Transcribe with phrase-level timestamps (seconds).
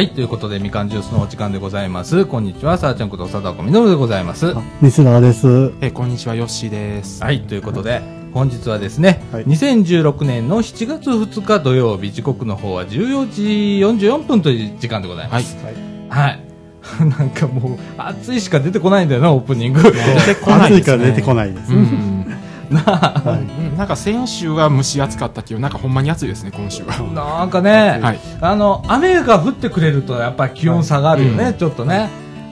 [0.00, 2.24] はい、ということで、みかんジュースのお時間でございます。
[2.24, 4.56] こんにちは、さあちゃんこと佐藤みのるでございます。
[4.56, 5.46] あ西田です。
[5.82, 7.22] えーこんにちは、ヨッシーです。
[7.22, 8.00] はい、ということで、
[8.32, 13.42] 本日はですね、はい2016年の7月2日土曜日、時刻の方は14時
[14.06, 15.54] 44分という時間でございます。
[16.08, 16.40] はい。
[17.18, 19.82] なんかもう、暑いしか出てこないんだよな、オープニング。
[19.82, 20.72] 出てこない。
[20.72, 21.74] 暑いから出てこないです。
[21.74, 22.19] うん。
[22.76, 23.38] はい。
[23.38, 26.94] うんなんか先週は蒸し暑かったけど、なんかほんまに暑いですね、今週は。
[27.14, 28.18] なんかね、はい。
[28.40, 32.08] あの、雨が降ってくれると、やっぱり気温下がるよね、はいちょっとね。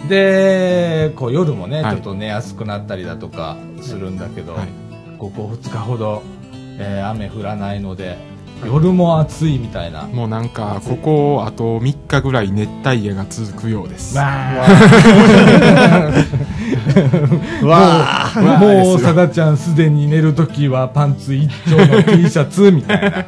[0.09, 4.68] で、こう夜もね、はいちょっと寝やすくなったりだとかするんだけど、はい
[5.18, 6.23] ここ2日ほど、
[6.78, 8.16] えー雨降らないので、
[8.64, 10.02] 夜も暑いみたいな。
[10.04, 14.16] もうなんか、ここ、あと3日ぐらい熱帯夜が続くようです。
[14.16, 14.26] わ
[17.62, 23.26] わあもう、さだちゃんすでに寝るときはパンツ一丁の T シャツみたいな。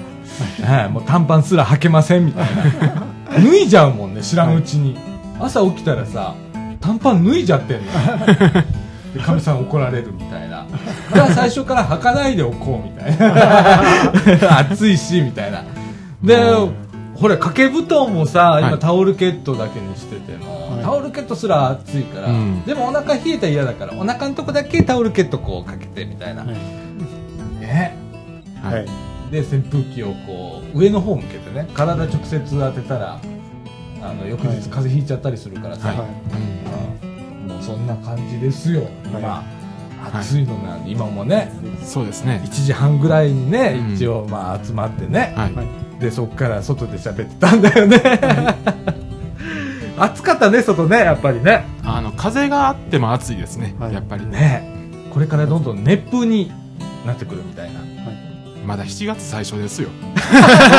[0.67, 3.11] はい、もう短パンすら履けませんみたいな。
[3.31, 4.97] 脱いじゃうもんね、知らんうちに。
[5.39, 6.35] 朝起きたらさ、
[6.81, 7.87] 短パン脱いじゃってんの。
[9.15, 10.67] で、かみさん怒られるみたいな。
[11.13, 14.59] じゃあ最初から履かないでおこうみたいな。
[14.71, 15.65] 暑いし、みたいな。
[16.23, 16.37] で、
[17.21, 26.45] ほら、掛け布団もさ、今はいタオルケットだけにしてても、はいタオルケットすら暑いから、うんでもお腹冷えたら嫌だから、お腹のとこだけタオルケットこうかけてみたいな。
[26.45, 26.55] はい。
[27.61, 27.97] ね。
[28.63, 28.75] はい。
[28.75, 28.87] はい。
[29.31, 33.21] で、扇風機をこう、上の方向けてね、体直接当てたら、
[34.03, 39.21] あの、翌日はい風邪ひいちゃったりするからさ、はいはいうんもうそんな感じですよ、今。
[39.29, 39.43] は
[40.13, 42.43] 暑いのなんで、今もね、そうですね。
[42.45, 45.55] 1時半ぐらいにね、うん一応まあ集まってね、はい。
[45.55, 45.67] はい
[46.01, 48.01] で、そっから外で喋ってたんだよね。
[49.99, 51.67] 暑かったね、外ね、やっぱりね。
[51.85, 54.31] あの、風があっても暑いですね、はいやっぱりね。
[54.31, 54.81] ね
[55.13, 56.51] これからどんどん熱風に
[57.07, 57.81] なってくるみたいな。
[58.67, 59.91] まだ7月最初ですよ。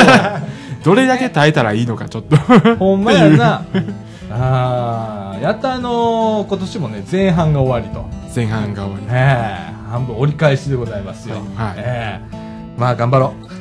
[0.84, 2.36] どれだけ耐えたらいいのか、ちょっと。
[2.76, 3.62] ほんまやな。
[4.30, 8.04] ああ、やっとあのー今年もね、前半が終わりと。
[8.34, 9.06] 前半が終わり。
[9.90, 11.36] 半分折り返しでございますよ。
[11.54, 12.42] はいええ
[12.78, 13.52] まあ頑張ろう。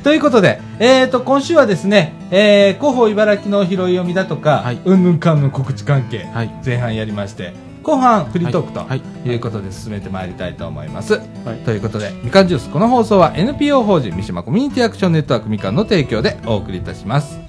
[0.04, 6.50] ということで、えーと、今週はですね、えー、広報茨城の拾い読みだとか、はいうんぬんかんぬん告知関係、はい。
[6.64, 11.14] 前半やりまして、後半フリートークと、はいい、うことで進めてまいりたいと思います。
[11.14, 11.22] はい
[11.64, 17.40] ということで、みかんジュース、この放送は NPO 法人三島コミュニティアクションネットワークみかんの提供でお送りいたします。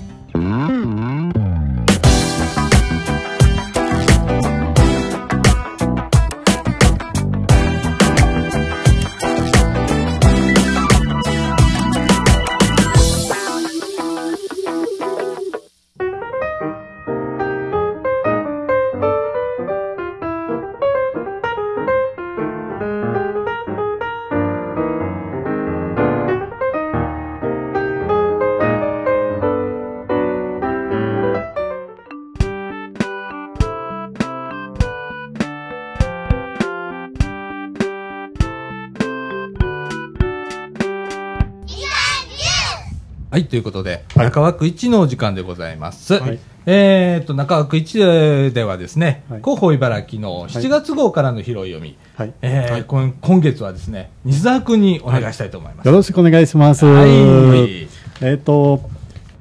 [43.32, 46.16] はい、ということで、はい中枠1のお時間でございます。
[46.16, 52.34] はいえー、と、中枠1ではですね、はい広報茨城の7月号からの拾い読み、はい。
[52.42, 55.86] えーはい今今月はですね、西澤君にお願いしたいと思います。
[55.86, 56.86] よろしくお願いします。
[56.86, 57.88] はい。
[58.22, 58.90] えっと、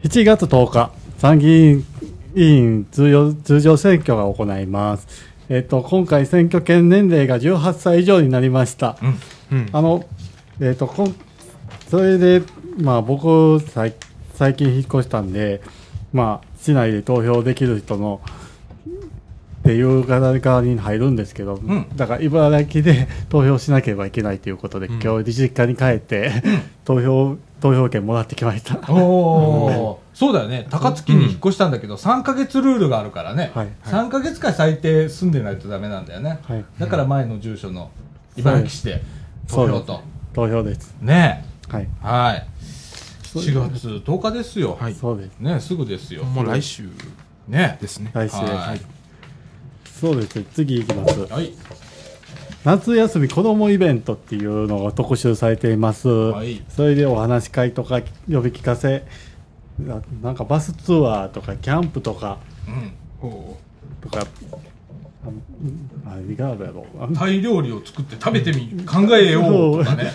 [0.04, 1.86] 7月10日、参議院
[2.34, 5.08] 委員通常通常選挙が行います。
[5.48, 8.98] えっと、今回選挙権年齢が18歳以上になりました。
[9.00, 9.58] うん。
[9.60, 9.68] うん。
[9.72, 10.04] あの、
[10.60, 11.14] えっ、と、こん、
[11.88, 12.42] それで、
[12.78, 13.94] まあ僕、最
[14.34, 15.60] 最近引っ越したんで、
[16.12, 18.20] まあ、市内で投票できる人の、
[19.58, 26.30] っていう側に入るんですけど、んだから茨城で 投票しなければいけないということで、うん今日実家に帰って、
[26.84, 28.78] 投票、投票権もらってきました。
[28.92, 30.68] おお、そうだよね。
[30.70, 33.50] 高槻に引っ越したんだけど、3ヶ月ルールがあるからね。
[33.54, 36.38] はい3ヶ月間最低住んでないとダメなんだよね。
[36.44, 36.64] はい。
[36.78, 37.90] だから前の住所の
[38.36, 39.02] 茨城市で
[39.48, 40.00] 投票と。
[40.32, 40.94] 投票です。
[41.02, 41.82] ねはい。
[41.82, 42.06] え。
[42.06, 42.46] はい。
[43.28, 44.78] そう4月10日ですよ。
[44.80, 44.94] はい。
[44.94, 45.38] そうです。
[45.38, 46.24] ねすぐですよ。
[46.24, 46.88] もう来週
[47.46, 48.10] ねですね。
[48.14, 48.36] 来週。
[48.36, 48.80] はい
[50.00, 50.42] そうです。
[50.54, 51.26] 次行きます。
[51.26, 51.52] はい。
[52.64, 59.04] 夏休み子どもイベントっていうのが特集されています、はいそれでお話し会とか呼び聞かせ
[59.78, 62.92] ななんかバスツアーとかキャンプとかうん。
[63.20, 63.58] ほ
[64.00, 64.24] とかあ
[66.06, 70.12] あ何があるやろうあタイ料理を作って食べてみ、考えようとかね。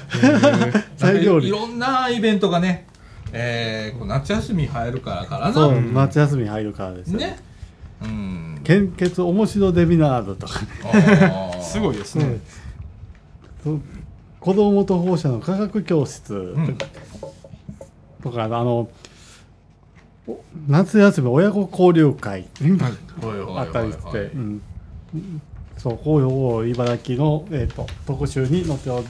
[0.97, 2.87] タイ料理いろんなイベントがね、
[3.35, 5.53] えー、こう夏休み入るからからな。
[5.53, 7.19] そう、ん夏休み入るからですよ。
[7.19, 7.39] ね。
[8.03, 8.61] うん。
[8.63, 10.61] 献血面白デビナードとか、
[11.61, 12.37] すごいですね。
[13.65, 13.81] うん。
[14.39, 16.77] 子どもと保護者の科学教室ん。
[18.21, 18.87] とか、あの
[20.67, 22.31] 夏休み親子交流会。
[22.31, 22.93] はい
[23.57, 24.61] あったりして、うん。
[25.77, 29.07] そう紅葉茨城の、えー、と特集に載っており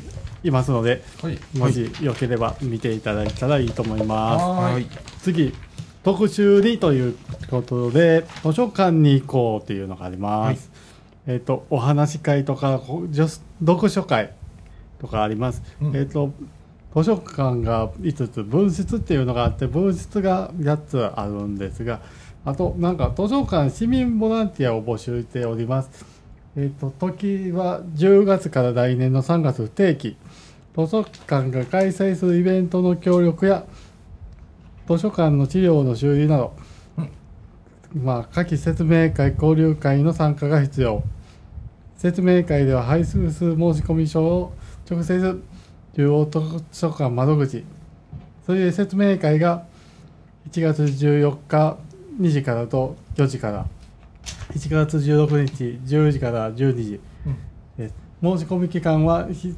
[0.51, 1.39] ますのではい。
[1.57, 4.43] もしよければ見ていただいたらいいと思います。
[4.43, 4.83] ははい。
[4.83, 4.87] い。
[5.21, 5.53] 次
[6.03, 7.17] 特集にという
[7.49, 10.69] ことで図書館に行こうっていうのがあります、
[11.27, 14.33] えっ、とお話し会とかこう女読書会
[14.99, 15.95] とかあります、うん。
[15.95, 16.31] えっ、と
[16.95, 22.01] 図書館が5つ分室っていうのがあって分室が8つあるんですが
[22.45, 26.05] あとなんか図書館市民ボランティアを募集しております
[26.55, 30.17] えっ、と時は10月から来年の3月不定期。
[30.75, 33.65] 図書館が開催するイベントの協力や
[34.87, 36.53] 図書館の資料の修理など、
[37.93, 41.03] まあ、夏季説明会交流会の参加が必要。
[41.95, 44.53] 説明会では配数数申込書を
[44.89, 45.41] 直接
[45.95, 46.39] 中央図
[46.71, 47.63] 書館窓口。
[48.45, 49.65] それで説明会が
[50.51, 51.77] 1月14日
[52.19, 53.65] 2時からと4時から
[54.55, 57.37] 1月16日10時から12時、うん
[58.23, 59.53] 申し込み期間はひ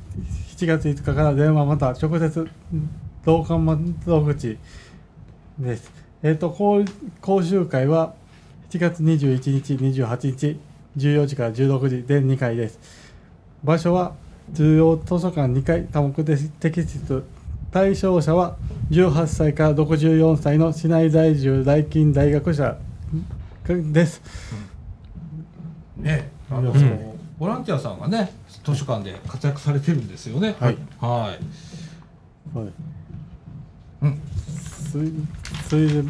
[0.57, 2.49] 7月5日から電話または直接
[3.23, 4.57] 同館窓口
[5.59, 5.91] です。
[6.23, 6.83] えっ、と講
[7.21, 8.15] 講習会は
[8.71, 10.59] 7月21日、28日、
[10.97, 12.79] 14時から16時全2回です。
[13.63, 14.15] 場所は
[14.55, 17.23] 通用図書館2階多目的室。
[17.71, 18.57] 対象者は
[18.89, 22.77] 18歳から64歳の市内在住大金大学者
[23.67, 24.23] です。
[25.97, 26.79] ねあの、うん。
[26.79, 28.31] そのボランティアさんがね
[28.63, 30.55] 図書館で活躍されてるんですよね。
[30.59, 30.77] はい。
[30.99, 31.43] はい。
[32.53, 32.75] そうです
[34.01, 34.21] うん。
[34.91, 35.05] それ
[35.69, 36.09] それで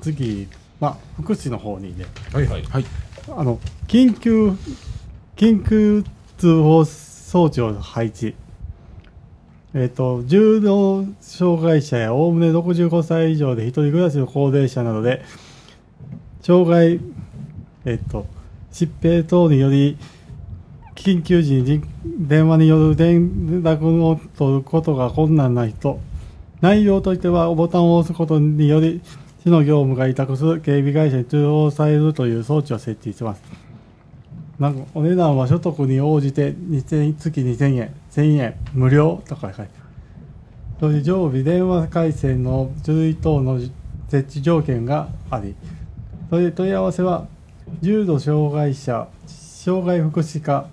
[0.00, 0.48] 次、
[0.80, 2.62] まあ、福祉の方にね、はいはい。
[2.64, 2.84] はい。
[3.36, 3.58] あの
[3.88, 4.52] 緊急
[5.36, 6.04] 緊急
[6.38, 8.34] 通報装置を配置。
[9.74, 15.24] えっ、と重度障害者やおおむね65歳以上で一人暮らしの高齢者などで
[16.42, 17.00] 障害
[17.86, 18.26] えっ、と
[18.72, 19.96] 疾病等により
[20.94, 26.00] 緊急時に電話による連絡を取ることが困難な人
[26.60, 29.00] 内容としてはボタンを押すことにより
[29.42, 33.42] 市の業務が委託する警備会社に通報されるという装置を設置してます。
[34.60, 39.70] なんかお値段は所得に応じて2000月2000円、1000円、無料とか書いてある。
[40.78, 43.58] それで常備電話回線の種類等の
[44.08, 45.56] 設置条件があり、
[46.30, 47.26] それで問い合わせは
[47.80, 50.68] 重度障害者、障害福祉課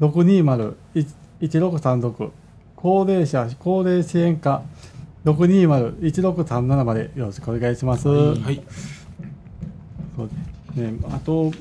[0.00, 2.30] 620-1636
[2.76, 4.62] 高齢者高齢支援課
[5.24, 8.08] 620-1637までよろしくお願いします。
[8.08, 8.62] はい。
[10.16, 10.30] そう
[10.74, 11.52] ね、あと、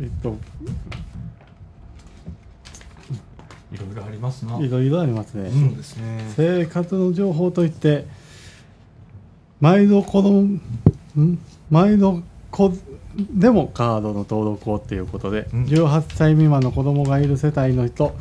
[0.00, 0.36] えっと、
[3.72, 5.48] いろいろありますないろいろありますね。
[5.48, 6.32] うんそうですね。
[6.36, 8.06] 生活の情報といって、
[9.60, 10.60] 毎度子供、
[11.20, 11.38] ん
[11.70, 12.72] 毎度子
[13.30, 18.14] でもカードの登録をっていうことで、うん18歳未満の子供がいる世帯の人、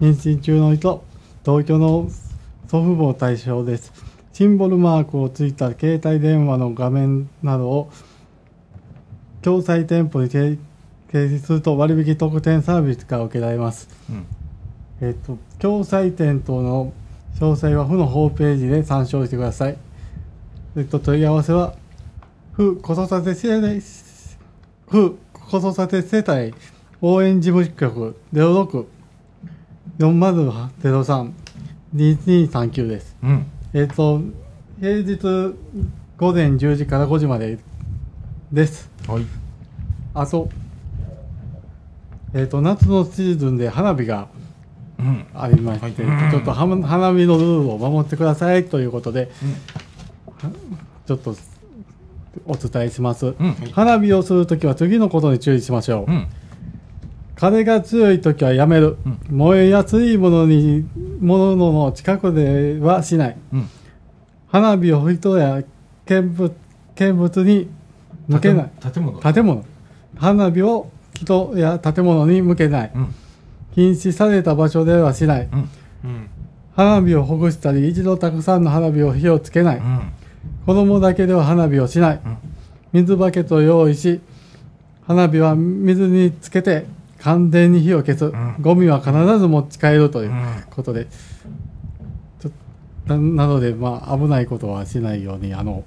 [0.00, 1.04] 妊娠中の人、
[1.44, 2.08] 同居の
[2.68, 3.92] 祖父母を対象です。
[4.32, 7.90] シンボルマークをついた携帯電話の画面などを
[9.42, 10.58] 共済店舗に提
[11.10, 13.88] 掲示すると割引特典サービスが受けられます。
[14.10, 14.26] うん
[15.00, 16.92] えっと、共済店等の
[17.36, 19.78] 詳細は府のホームページで参照してください。
[20.76, 21.74] えっと、問い合わせは、
[22.58, 23.80] 府子育て世帯、
[24.90, 26.52] 府子育て世帯
[27.00, 28.16] 応援事務局
[30.00, 33.16] 06-4003-2239です。
[33.22, 33.46] うん。
[33.72, 34.20] えっと、
[34.80, 35.54] 平日
[36.16, 37.60] 午前10時から5時まで
[38.50, 38.90] です。
[39.06, 39.22] はい。
[40.14, 40.48] あと、
[42.34, 44.26] えっと、夏のシーズンで花火が
[44.98, 45.24] うん。
[45.32, 46.32] ありまして、はい。
[46.32, 46.74] ちょっと花
[47.12, 49.30] 見のルールを守ってくださいということで、
[51.06, 51.36] ちょっと
[52.46, 53.34] お伝えします。
[53.38, 56.10] うん花火をするときは次のことに注意しましょう。
[56.10, 56.26] うん
[57.34, 58.96] 風が強いときはやめる。
[59.30, 60.84] 燃えやすいものに、
[61.20, 63.36] ものの近くではしない。
[63.52, 63.68] うん
[64.48, 65.62] 花火を人や
[66.06, 66.52] 見物
[66.96, 67.68] 見物に
[68.26, 68.70] 向けない。
[68.92, 69.64] 建物建物。
[70.16, 72.92] 花火を人や建物に向けない。
[72.94, 73.14] うん
[73.74, 75.48] 禁止された場所ではしない。
[75.52, 75.68] うん
[76.04, 76.30] うん。
[76.74, 79.82] 花火をほぐしたり、一度たくさんの花火を火をつけない。
[80.68, 82.16] うん子供だけでは花火をしない。
[82.16, 82.20] ん
[82.92, 84.20] 水バケツを用意し、
[85.06, 86.86] 花火は水につけて
[87.20, 88.26] 完全に火を消す。
[88.26, 91.06] んゴミは必ず持ち帰るといううんことで。
[92.40, 92.50] ちょ
[93.06, 95.84] ななので、まあ、危ないことはしないように、あの、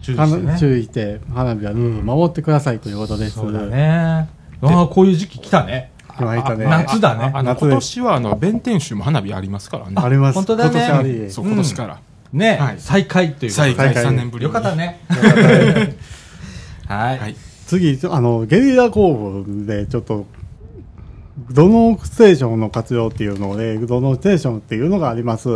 [0.00, 3.34] 注意してね注意して、花火はルールを守ってくださいということです。
[3.34, 4.28] そうだね
[4.60, 6.66] ああこういう時期来たね来たね。
[6.66, 9.94] あ夏だね今年はあの弁天州も花火ありますからね。
[9.96, 10.34] あります。
[10.34, 11.30] 本当だね今年あり。
[11.30, 12.00] そう、うん今年から。
[12.32, 15.00] ね、はい再開ということで再開再開3年ぶりによかったね。
[16.86, 17.18] はい。
[17.18, 17.36] はい
[17.68, 20.26] 次、あの、ゲリラ工房でちょっと、
[21.50, 25.48] 土のステーションの活用っていうので、土のステーションっていうのがあります。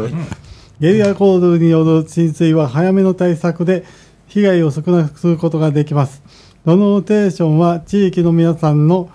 [0.79, 3.85] ゲリラ洪水による浸水は早めの対策で
[4.27, 6.23] 被害を少なくすることができます。
[6.67, 9.09] 土のステーションは地域の皆さんの、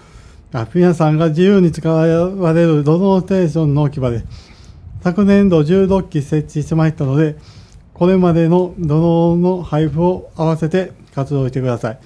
[0.51, 2.05] あ皆さんが自由に使わ
[2.53, 4.47] れる土のステーションの置き場です。
[5.01, 7.36] 昨年度16機設置しましたので、
[7.94, 12.00] これまでの土のの配布を合わせて活動してください。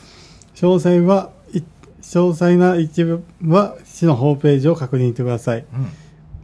[0.56, 1.60] 詳細は、い
[2.02, 5.66] 詳細な一部は市のホームページを確認してください。
[5.74, 5.92] うん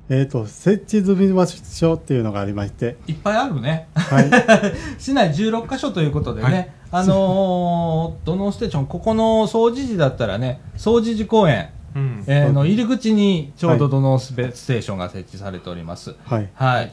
[0.09, 3.89] えっ、と、設置済み場所っていうのがありまして、いっぱいあるね。
[3.93, 4.31] はい。
[4.97, 16.15] 市内16カ所ということでね、はいあのー、土のステーション、ここの総除時だったらね、総除時公園、うんえーの入り口にちょうど土のスペステーションが設置されております。
[16.25, 16.49] はい。
[16.53, 16.91] はい。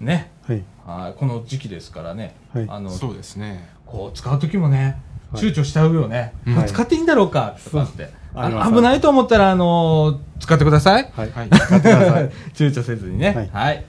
[0.00, 0.30] ね。
[0.46, 0.62] はい。
[0.86, 1.14] はい。
[1.18, 2.34] この時期ですからね。
[2.52, 4.98] はいあの、そうですねこう使う時もね、
[5.32, 6.32] はい躊躇しちゃうよね。
[6.46, 7.56] うんこれ使っていいんだろうか？
[7.64, 8.10] とかって。
[8.34, 11.10] 危ないと思ったら、あのー使ってください。
[11.14, 11.30] はい。
[11.30, 12.30] はい使ってください。
[12.54, 13.34] 躊躇せずにね。
[13.34, 13.84] はいはい。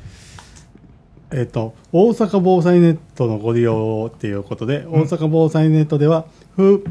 [1.32, 6.84] えっと、大阪防災ネットのご利用っていうことで、大阪防災ネットでは、府、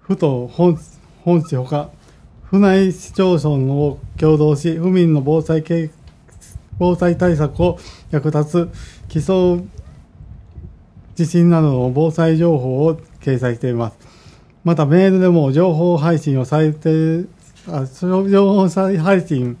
[0.00, 0.78] 府と本
[1.24, 1.90] 本市ほか、
[2.52, 5.88] 府内市町村を共同し、府民の防災計
[6.78, 7.78] 防災対策を
[8.10, 9.62] 役立つ基礎
[11.14, 13.96] 地震などの防災情報を掲載しています。
[14.64, 17.24] またメールでも情報配信をされて、
[17.68, 19.56] あ情報配信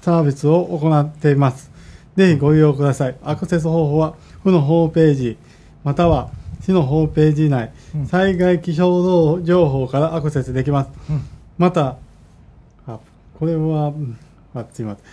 [0.00, 1.70] サービスを行っています。
[2.16, 3.16] ぜひご利用ください。
[3.22, 5.36] アクセス方法は、府のホームページ、
[5.84, 6.30] または
[6.62, 10.90] 市のホームページ内、うん災害気象情報からアクセスできます。
[11.10, 11.22] うん
[11.58, 11.96] また、あ、
[13.40, 14.18] これは、うん
[14.54, 15.04] あ、すいません。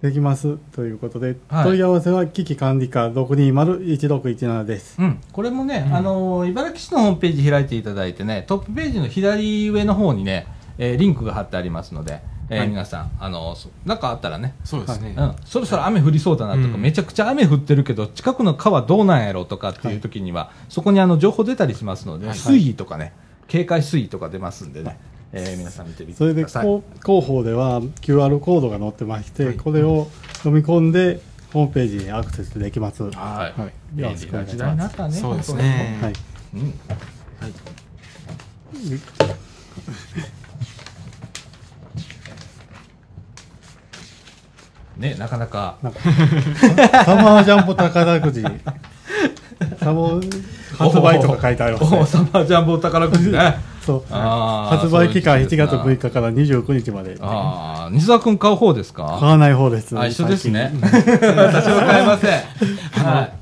[0.00, 0.56] できます。
[0.72, 1.64] ということで、はい。
[1.64, 4.96] 問い合わせは危機管理課620-1617です。
[4.98, 10.46] うん、これもね、あのー茨城市のホームページ開いていただいてね、トップページの左上の方にね、
[10.78, 12.68] えーリンクが貼ってありますので、えーはい。
[12.68, 13.54] 皆さん、あの
[13.84, 15.14] なんかあったらね、そうですね。
[15.14, 16.80] うん、そろそろ雨降りそうだなとか、うん。
[16.80, 22.38] めちゃくちゃ雨降ってるけど、近くの川どうなんやろとかっていう時には、そこにあの情報出たりしますので、はい。
[22.38, 23.12] 水位とかね、
[23.48, 24.98] 警戒水位とか出ますんでね、
[25.32, 26.64] えー皆さん見てみてそれで、ください。
[26.64, 31.20] こう広報では QR コードが載ってまして、はいこれを読み込んで、
[31.52, 33.02] ホームページにアクセスできます。
[33.02, 35.14] ははい、はい便利な時代になったね。
[35.14, 35.98] そうですね。
[36.00, 36.02] い。
[36.02, 36.12] 本
[36.52, 36.62] 当に。
[36.62, 36.68] うん。
[36.68, 37.52] はい。
[44.98, 46.00] ね、なかなか、なんか
[47.04, 48.42] サマージャンボ宝くじ、
[49.80, 50.20] サモ
[50.78, 52.06] 発売とか書いてありますね。
[52.06, 53.58] サマージャンボ宝くじね。
[53.84, 54.02] そう。
[54.10, 57.16] あー発売期間1そういう時期ですな月6日から29日まで。
[57.16, 59.02] 買ああ、西澤君買う方ですか？
[59.04, 59.98] わない方です。
[59.98, 60.72] あ、一緒ですね。
[60.82, 60.94] 私
[61.70, 62.30] は買えません。
[63.04, 63.32] はい。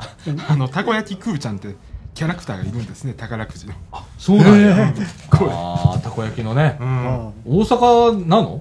[0.48, 1.74] あのたこ焼きくーちゃんって
[2.14, 3.72] キャラクターがいるんですね宝くじの
[4.18, 4.94] そうなんや。
[5.30, 6.84] これああ、たこ焼きのねう。
[6.84, 8.60] んあ大阪なの？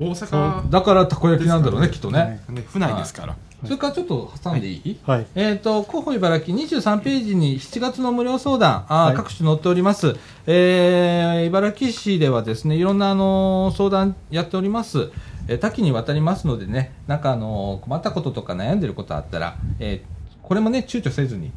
[0.00, 2.40] 大阪だからたこ焼きなんだろうね、きっとね。
[2.48, 3.34] ね府内ですから
[3.64, 4.98] それからちょっと挟んでいい？
[5.06, 5.26] ーはい。
[5.34, 10.16] えっ、と、広報茨城23ページに7月の無料相談、あーはい各種載っております。
[10.46, 15.10] えー、茨城市ではですね、いろんな、あのー相談やっております。
[15.48, 20.14] えー多岐にわたりますのでね、なんか、あのー困ったこととか悩んでることあったら、えー
[20.46, 21.52] これもね、躊躇せずに、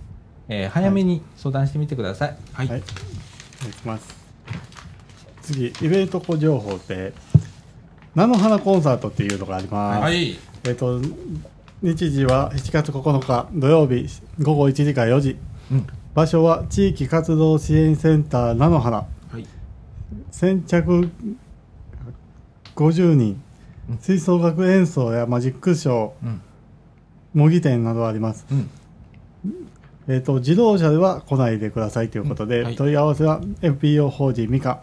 [0.47, 2.35] えー早めに相談してみてください。
[2.53, 2.83] はい、はい。
[3.59, 4.15] お願いします。
[5.41, 7.13] 次、イベント情報で、
[8.15, 10.01] 菜の花コンサートっていうのがあります。
[10.01, 10.37] はい。
[10.65, 10.99] えっ、と、
[11.81, 14.07] 日時は7月9日土曜日
[14.41, 15.37] 午後1時から4時。
[15.71, 15.87] うん。
[16.15, 18.97] 場所は地域活動支援センター菜の花。
[18.97, 19.05] は
[19.37, 19.45] い
[20.31, 21.09] 先着
[22.75, 23.41] 50人
[23.89, 23.97] うん。
[23.99, 26.41] 吹奏楽演奏やマジックショー、うん。
[27.35, 28.47] 模擬店などあります。
[28.51, 28.69] うん。
[30.07, 34.81] えっ、と、自動車では来ないでくださいということで、うんはい問い合わせは FPO 法人ミカ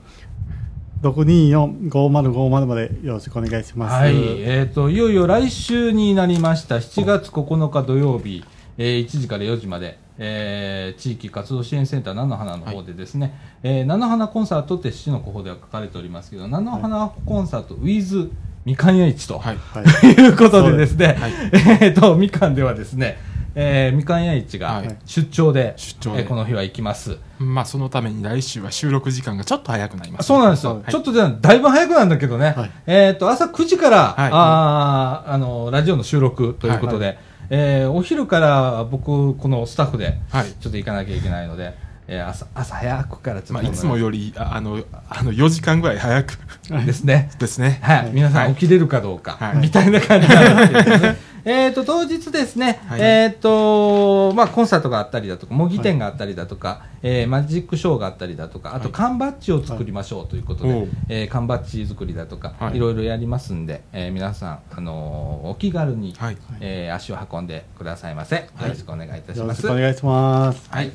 [1.10, 3.92] 624-5050までよろしくお願いします。
[3.92, 4.14] はい。
[4.16, 8.44] えっ、と、いよいよ来週になりました、7月9日土曜日、
[8.78, 18.30] えー1時から4時まで、えー地域活動支援センター菜の花の方でですね、えー菜の花コンサートって市の広報では書かれておりますけど、菜の花コンサート with
[18.64, 19.56] みかん屋市と、はい。
[19.56, 20.14] はい。
[20.14, 21.32] ということでですね、はい。
[21.82, 23.18] えっ、と、みかんではですね、
[23.56, 24.96] えーみかん屋市がはい。
[25.04, 26.22] 出張で、出張で。
[26.22, 27.18] えーこの日は行きます。
[27.38, 30.26] まあそのために来週は収録時間がちょっと早くなります。
[30.26, 30.74] そうなんですよ。
[30.76, 30.90] はい。
[30.90, 32.54] ちょっとじゃあだいぶ早くなんだけどね。
[32.56, 32.70] はい。
[32.86, 34.30] えっ、と、朝9時から、はい。
[34.32, 37.18] あーあの、ラジオの収録ということで、
[37.50, 40.46] えーお昼から僕、このスタッフで、はい。
[40.46, 41.74] ちょっと行かなきゃいけないので、
[42.06, 46.38] えー朝、朝早くからまあ、いつもよりああのあの4時間ぐらい早く。
[46.84, 47.30] ですね。
[47.38, 47.78] ですね。
[47.82, 48.10] はい、はい。
[48.12, 49.56] 皆さん起きれるかどうか、はい。
[49.58, 51.16] みたいな感じなんですけどね。
[51.44, 68.36] えっ、と、当日ですね、はいえっ、と、まあ、コンサートがあったりだとか、模擬店があったりだとか、えーマジックショーがあったりだとか、あと、缶バッジを作りましょうということで、はいえー缶バッジ作りだとか、はいいろいろやりますんで、えー皆さん、あのーお気軽に、はいえー足を運んでくださいませ。
[68.36, 69.62] よろしくお願いいたしよろします。
[69.62, 70.68] くお願いします。
[70.70, 70.90] はい。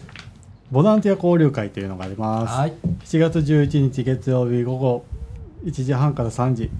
[0.72, 2.54] ボランティア交流会というのがあります。
[2.54, 2.74] はい。
[3.04, 5.06] 7月11日月曜日午後
[5.66, 6.72] 1時半から3時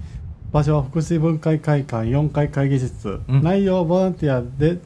[0.52, 3.42] 場所は福祉文化会館4階会議室、うん。
[3.42, 4.78] 内容ボランティアで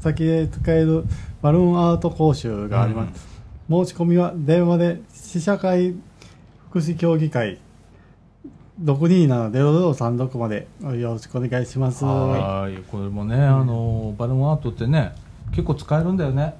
[0.00, 1.04] 先で使える
[1.42, 3.28] バルーンアート講習があります、
[3.68, 5.94] 申し込みは電話で試写会
[6.70, 7.58] 福祉協議会。
[8.82, 12.02] 627-0036までよろしくお願いします。
[12.04, 12.82] はい。
[12.90, 15.12] これもね、あのーバルーンアートってね、
[15.50, 16.54] 結構使えるんだよね。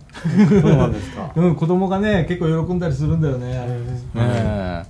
[0.60, 1.32] そうなんですか。
[1.36, 3.66] うん、子供がね、結構喜んだりするんだよね。
[4.16, 4.84] え。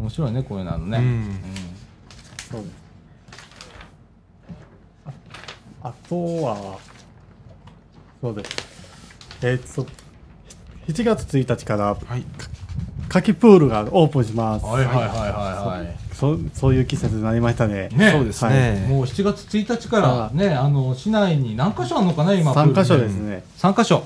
[0.00, 0.98] 面白いね、こういうのね。
[0.98, 1.24] うん。
[2.50, 2.82] そうです
[5.06, 5.10] あ
[5.82, 6.78] あとは
[8.20, 8.50] そうです。
[9.42, 9.86] えーっと
[10.88, 12.24] 7月1日からはい。
[13.08, 16.14] 夏季プールがオープンします、はいはいはいはいはい。
[16.14, 17.88] そそういう季節になりましたね。
[17.92, 18.10] ね。
[18.10, 18.54] そうですはい。
[18.54, 22.52] ね、もう7月1日からね、あの、市内に何箇所あるのかな、今。
[22.52, 24.04] 3箇所ですね、3箇所。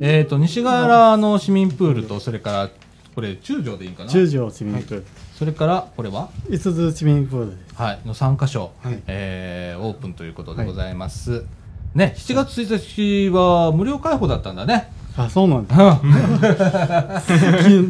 [0.00, 2.70] えっ、と、西ヶ原の市民プールと、それから、
[3.14, 4.10] これ、中条でいいかな？
[4.10, 5.06] 中条市民プール、
[5.38, 6.28] それから、これは？
[6.48, 9.02] 五つ津市民プールはい、の3箇所、はい。
[9.08, 11.44] えーオープンということでございます。
[11.94, 14.92] ね、7月1日は無料開放だったんだね。
[15.16, 15.78] あそうなんです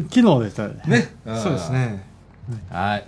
[0.09, 0.75] き昨日でしたね。
[0.87, 1.15] ね。
[1.37, 1.71] そうです。
[1.71, 2.03] ね。
[2.69, 3.03] はい。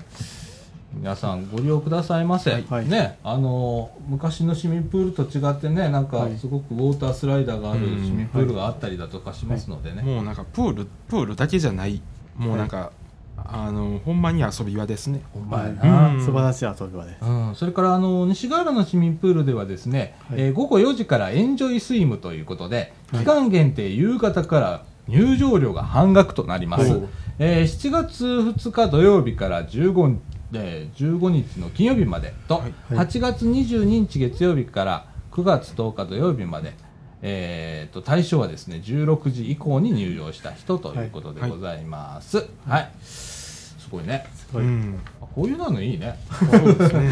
[0.94, 2.64] 皆さんご利用くださいませ。
[2.70, 2.88] はい。
[2.88, 6.38] ね、あの昔の市民プールと違ってね、なんかはい。
[6.38, 8.06] すごくウォータースライダーがあるうん。
[8.06, 10.02] 市民プールがあったりだとかしますのでね。
[10.04, 12.02] もうなんかプールプールだけじゃない。
[12.38, 12.92] もうなんか、
[13.50, 15.22] あのほんまに遊び場ですね。
[15.34, 16.10] ほんまやはな。
[16.10, 16.26] うん。
[16.26, 17.26] 素晴らしい遊び場です。
[17.26, 20.42] うん、それからあの西ヶ原の市民プールではですね、はい。
[20.42, 23.20] えー午後4時からエンジョイスイムということで、はい。
[23.22, 27.10] 期間限定夕方から入場料が半額となります、おう。
[27.40, 30.18] えー7月2日土曜日から15、
[30.54, 32.74] えー15日の金曜日までと、はい。
[32.90, 36.74] 8月22日月曜日から9月10日土曜日まで、
[37.22, 42.92] えー、と対象はですね16時以降に入場した人ということでございます、はい
[43.88, 46.20] すごいねすごいうんあこういうのいいね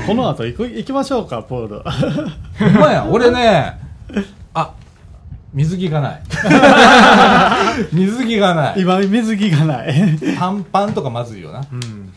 [0.06, 1.80] この後行く行きましょうかプール
[2.60, 3.80] ほんまや、俺ね、
[4.54, 4.74] あ、
[5.54, 6.22] 水着がない。
[7.94, 8.82] 水着がない。
[8.82, 11.66] 今水着がない短パンとかまずいよな。
[11.72, 12.12] うん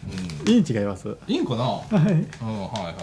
[0.47, 0.53] うん。
[0.53, 2.95] いいん違いますいいんかなはいうん、はいはい。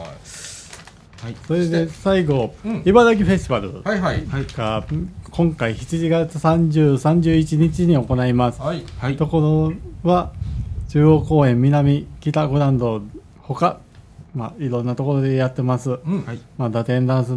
[1.24, 4.26] はいそれで最後、うん茨城フェスティバルはいはい。
[4.28, 4.84] はいが
[5.32, 8.62] 今回7月30、31日に行います。
[8.62, 8.84] はい。
[9.00, 9.72] はいとこ
[10.04, 10.32] ろは
[10.96, 13.02] 中央公園南北グランド
[13.42, 13.82] ほか、
[14.34, 15.90] まあ、いろんなところでやってます。
[15.92, 16.24] うん。
[16.24, 17.36] はいまあ、打点ダンス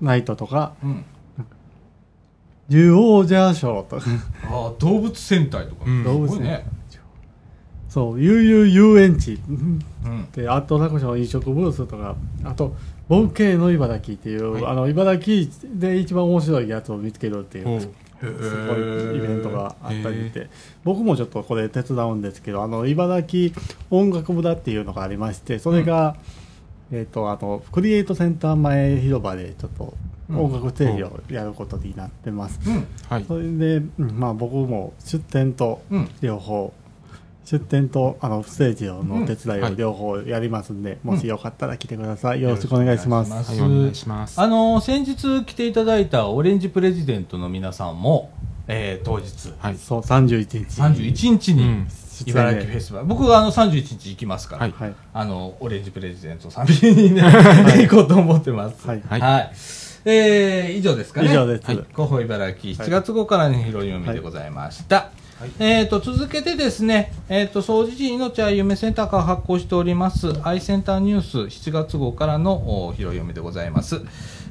[0.00, 1.04] ナイトとか、うん。
[2.68, 4.06] 竜王ジャーショーとか、
[4.44, 5.86] あ動物戦隊とか。
[5.86, 6.64] うん動物すごいね。
[7.88, 9.40] そう、悠々遊園地
[10.04, 10.30] うん。
[10.30, 12.76] で、アトラクション飲食ブースとか、あと、
[13.08, 17.90] 冒険の茨城っていう、はいあの、茨城で一番面白いやつを見つけるっていう
[18.20, 20.48] すごいイベントがあったりして。
[20.84, 23.54] 僕もちょっとこれ手伝うんですけどあの茨城
[23.90, 26.16] 音楽村っていうのがありましてそれが、
[26.92, 29.94] えっ、とあのクリエイトセンター前広場でちょっと
[30.30, 32.86] 音楽ステージをやることになってます、うん。
[33.08, 33.24] はい。
[33.24, 36.10] それで、うんまあ、僕も出店とうん。
[36.20, 36.72] 両方
[37.50, 39.72] 出店とあのステージのお手伝いうんはい。
[39.72, 41.10] を両方やりますんで、うん。
[41.14, 43.32] もしよかったら来てください、よろしくお願いします。
[43.32, 44.40] はいお願いします。
[44.40, 48.30] あの先日来ていただいたオレンジプレジデントの皆さんも、
[48.68, 49.76] えー当日、はい。
[49.76, 50.80] そう31日。
[50.80, 51.88] 31日にうん。
[52.26, 54.74] 茨城フェスティバル、僕があの31日行きますから、はい。
[54.78, 54.94] はい。
[55.14, 58.86] あの、オレンジプレジデントさんにね、行こうと思ってます。
[58.86, 59.02] はい。
[59.08, 59.52] はい。
[60.04, 61.28] えー、以上ですかね。
[61.28, 61.66] 以上です。
[61.66, 61.76] はい。
[61.76, 65.10] 広報茨城、7月号からの拾い読みでございました。
[65.58, 74.02] えー、と続けてですね、えー、と総除時命は夢センターから発行しておりますアイセンターニュース7月号からのお拾い読みでございます。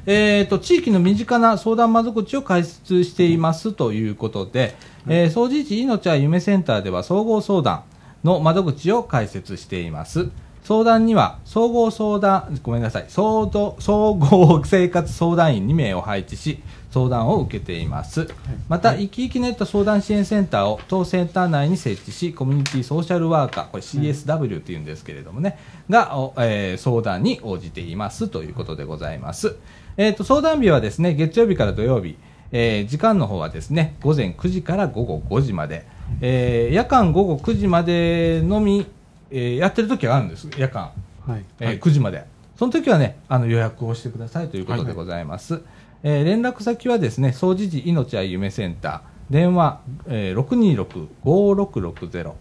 [0.06, 4.74] えー、と地域の身近な相談窓口を開設していますということで、
[5.06, 7.84] えー、総除時命は夢センターでは総合相談
[8.24, 10.30] の窓口を開設しています。
[10.64, 18.28] 相談には総合相談、ごめんなさい、総合生活相談員2名を配置し、相談を受けています。
[18.68, 29.56] また、生き生きネット相談支援センターを当センター内に設置し、コミュニティソーシャルワーカー、これ CSW っていうんですけれどもね、が、おえー相談に応じていますということでございます。
[29.96, 32.16] えっ、と、相談日はですね、月曜日から土曜日、
[32.52, 35.86] えー時間の方はですね、午前9時から午後5時まで、
[36.20, 38.86] えー夜間午後9時までのみ、
[39.30, 40.90] えーやってる時はあるんです、夜間。
[41.26, 42.24] はいえー9時まで。
[42.60, 45.62] その時はね、あの予約をしてくださいということでございます。
[46.02, 50.40] えー連絡先はですね、総持寺命は夢センター、電話、えー、
[51.24, 52.32] 626-5660、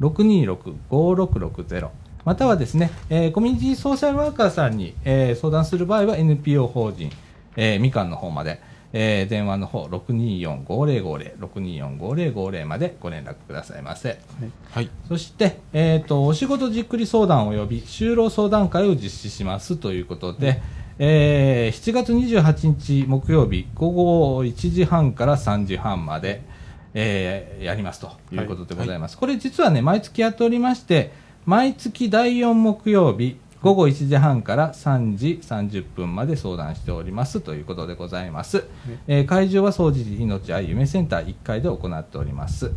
[0.00, 1.88] 626-5660、
[2.24, 7.10] またはですね、えーコミュニティソーシャルワーカーさんに、えー相談する場合は NPO 法人、
[7.56, 8.60] えーみかんの方まで、
[8.92, 14.18] えー電話の方624-5050、624-5050までご連絡くださいませ。
[14.72, 14.90] はい。
[15.08, 20.60] そして、えー、とお仕事じっくり相談及び就労相談会を実施しますということで、
[20.98, 26.42] えー7月28日木曜日午後1時半から3時半まで、
[26.94, 31.12] えーやりますということでございます、これ実はね毎月やっておりまして
[31.44, 38.64] 毎月第4木曜日午後1時半から3時30分まで相談しておりますということでございます、
[39.06, 42.72] えー会場は総持寺命愛夢センター1階で行っております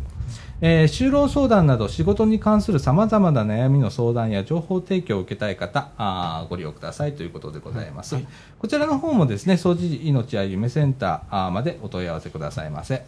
[0.62, 8.26] えー就労相談など仕事に関するさまざまな悩みの相談や情報提供を受けたい方あーご利用くださいということでございます、はい。
[8.58, 12.94] こちらの方もですね総持寺命や夢センターまでお問い合わせくださいませ。
[12.94, 13.04] はい。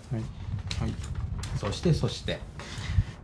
[1.59, 2.41] そしてそして。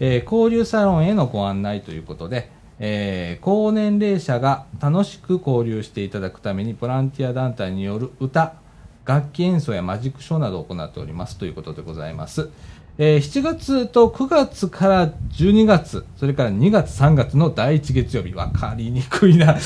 [0.00, 8.54] えー交流サロンへのご案内ということで、えー高年齢者が楽しく交流していただくためにボランティア団体による歌、
[9.04, 12.48] 楽器演奏やマジックショーなどを行っておりますということでございます。
[12.96, 19.52] えー7月と9月から12月、それから2月、3月の第1月曜日、わかりにくいな。
[19.54, 19.58] うん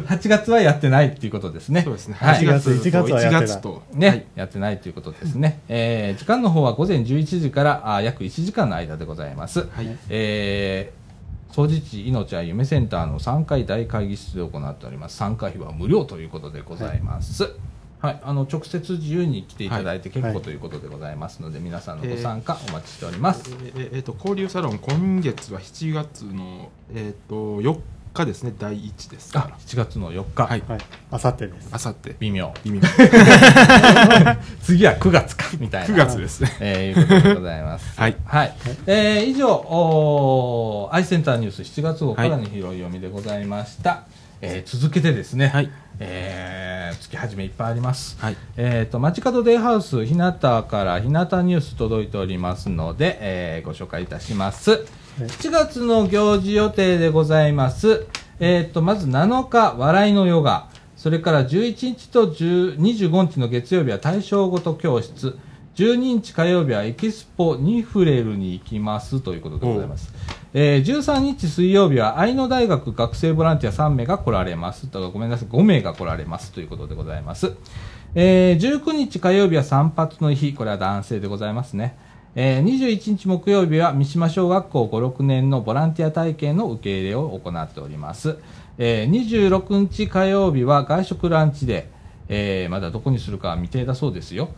[0.00, 1.82] 8月はやってないっていうことですね。
[1.82, 2.16] そうですね。
[2.18, 3.82] はい8月1月はやってない1月と。
[3.94, 5.60] ね、はいやってないということですね。
[5.68, 9.60] えー時間の方は午前11時からあ約1時間の間でございます。
[9.60, 9.96] はい。
[10.08, 10.98] えー
[11.54, 15.16] 総持寺命は夢センターの3階大会議室で行っております。
[15.16, 17.44] 参加費は無料ということでございます。
[17.44, 17.52] はい、
[18.00, 23.50] あの直接自由に来ていただいて結構はいということでございますので、皆さんのご参加お待ちしております。
[23.50, 27.78] えーえーと交流サロン今月は7月のえっ、と4
[28.14, 30.78] 日ですね第1ですあか、7月の4日、はいはい。
[31.10, 31.68] あさってです。
[31.72, 32.52] あさって微妙。
[32.64, 32.80] 意味
[34.62, 35.94] 次は9月か、みたいな。
[35.94, 38.00] 9月ですねえー、いうことでございます。
[38.00, 38.54] はいはい。
[38.86, 44.04] えー、以上、おーアイセンターニュース7月号からの拾い読みでございました。
[44.40, 48.16] えー続けてですね、はいえー月始めいっぱいあります。
[48.20, 54.86] はいえっ、と、街角デイハウス、日向から日向ニュース届いておりますので、えーご紹介いたします。
[55.18, 58.06] 7月の行事予定でございます。
[58.40, 60.68] えっ、と、まず7日、笑いのヨガ。
[60.96, 65.38] それから11日と10 25日の月曜日は対象ごと教室。
[65.76, 70.12] 12日火曜日はエキスポニフレルに行きますということでございます。
[70.54, 74.86] えー13日水曜日は愛野大学学生ボランティア3名が来られます。
[74.86, 77.52] とごめんなさい、5名が来られますということでございます。
[78.14, 80.54] えー19日火曜日は散髪の日。
[80.54, 81.98] これは男性でございますね。
[82.34, 88.38] えー21日木曜日は三島小学校5、6年のボランティア体験の受け入れを行っております。
[88.78, 91.98] えー26日火曜日は外食ランチデー。
[92.30, 94.48] えーまだどこにするかは未定だそうですよ。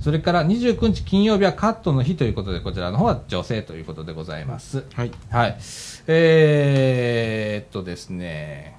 [0.00, 4.84] それから29日金曜日はカットの日ということで、こちらの方は女性ということでございます。
[4.94, 5.56] はいはい。
[6.06, 8.76] えー、っとですね、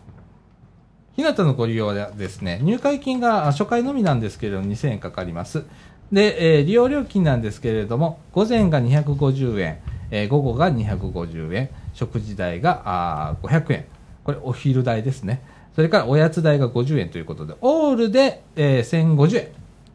[1.17, 5.65] 日向のご利用はですね、入会金があ初回のみなんですけれども2000円かかります。
[6.11, 9.79] で、えー利用料金なんですけれども、午前が250円、
[10.11, 13.85] えー午後が250円、食事代があー500円。
[14.23, 15.41] これお昼代ですね。
[15.75, 19.47] それからおやつ代が50円ということで、オールで、えー1050円。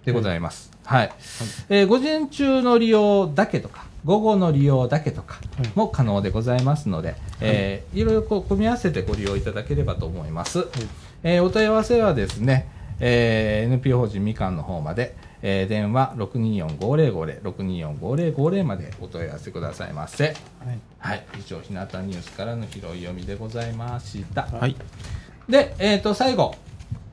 [0.04, 0.73] でございます。
[0.84, 1.12] はい。
[1.68, 10.66] えー午前中の利用だけとか、午後の利用だけとかはいも可能でございますので、えーいろいろこう組み合わせてご利用いただければと思います。
[11.22, 12.68] えーお問い合わせはですね、
[13.00, 20.24] えー NPO 法人みかんの方まで、えー電話624-5050、624-5050までお問い合わせくださいませ。
[20.26, 20.34] はい
[20.98, 21.24] はい。
[21.38, 24.42] 以上、日向ニュースからの拾い読みでございました。
[24.46, 24.76] はい。
[25.48, 26.54] で、えっ、と、最後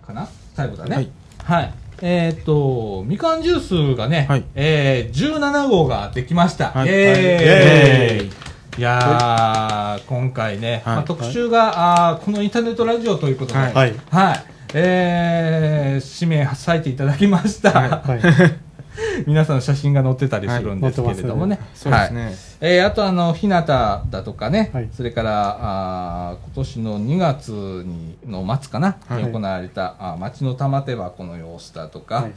[0.06, 0.28] かな？
[0.56, 0.96] 最後だね。
[0.96, 1.12] はい。
[1.44, 1.74] はい。
[2.02, 4.44] えっ、と、みかんジュースがね、はい。
[4.56, 6.72] えー、17号ができました。
[6.72, 6.88] はい。
[6.88, 7.14] イエーイ。
[7.14, 7.24] はい。
[7.24, 8.32] イエーイ。
[8.80, 10.96] いやー、今回ね、はい。
[10.96, 13.72] まあ、特集が、あーこのインターネットラジオということで、は。
[13.72, 13.92] はい。
[13.92, 14.44] いはい。
[14.74, 17.72] えー、氏名割いていただきました。
[17.72, 18.22] ははい。
[19.28, 21.60] 皆さんの写真が載ってたりするんですけれどもね。
[21.74, 22.51] そうですね。
[22.62, 24.90] はいえーあとあの、日向だとかね、はい。
[24.94, 29.24] それから、あー今年の2月にの末かな、はい。
[29.24, 32.34] に行われた、あー町の玉手箱の様子だとか、はい。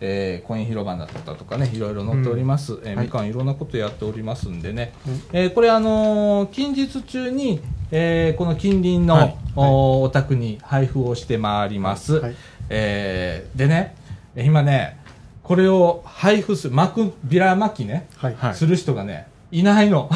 [0.00, 2.78] えーコイン広場だったとかね、いろいろ載っております。
[2.84, 3.06] えーはい。
[3.06, 5.22] みかんいろんなことやっておりますんでね、うん。
[5.34, 9.36] えーこれあのー近日中に、えーこの近隣の、はい。
[9.54, 12.14] おお宅に配布をしてまいります。
[12.20, 12.34] はい。
[12.70, 13.94] えーでね、
[14.34, 14.98] えー今ね、
[15.42, 18.34] これを配布する、巻く、ビラ巻きね、はい。
[18.34, 18.54] はい。
[18.54, 20.10] する人がね、いないの。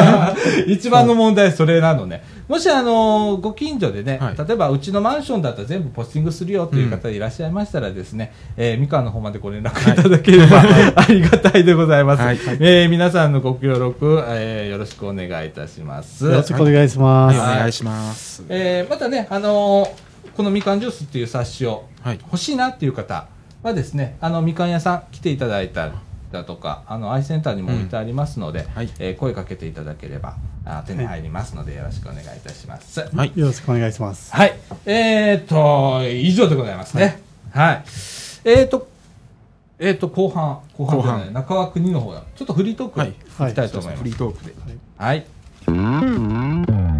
[0.66, 2.22] 一番の問題それなのね。
[2.48, 10.62] もしあの、ご近所でね、はい例えばうちのマンションだったら全部ポスティングするよという方いらっしゃいましたらですね、えーみかんの方までご連絡いただければ、
[10.96, 12.22] ありがたいでございます。
[12.22, 16.24] はいえー皆さんのご協力、えーよろしくお願いいたします。
[16.24, 17.40] よろしくお願いしまはい、す。
[17.40, 18.42] お願いします。
[18.48, 22.18] えーまたね、あのーこのみかんジュースっていう冊子をはい。
[22.24, 23.26] 欲しいなっていう方
[23.62, 25.92] はですね、あの、みかん屋さん来ていただいたり
[26.32, 33.00] だとか、あの、アイセンターにも置いてありますので、はいえー声かけていただければ、あ手に入りますので、よろしくお願いいたします。
[33.00, 33.10] はい。
[33.14, 33.32] はい。
[33.36, 34.34] よろしくお願いします。
[34.86, 37.20] えーと、以上でございますね。
[37.52, 37.84] はい。
[38.44, 38.88] えーと、
[39.78, 42.22] えーと、後半、後半じゃない中枠2の方だ。
[42.36, 44.02] ちょっとフリートークにはい行きたいと思います。
[44.02, 44.54] フリートークで。
[44.96, 45.26] はい。
[45.66, 46.91] はい、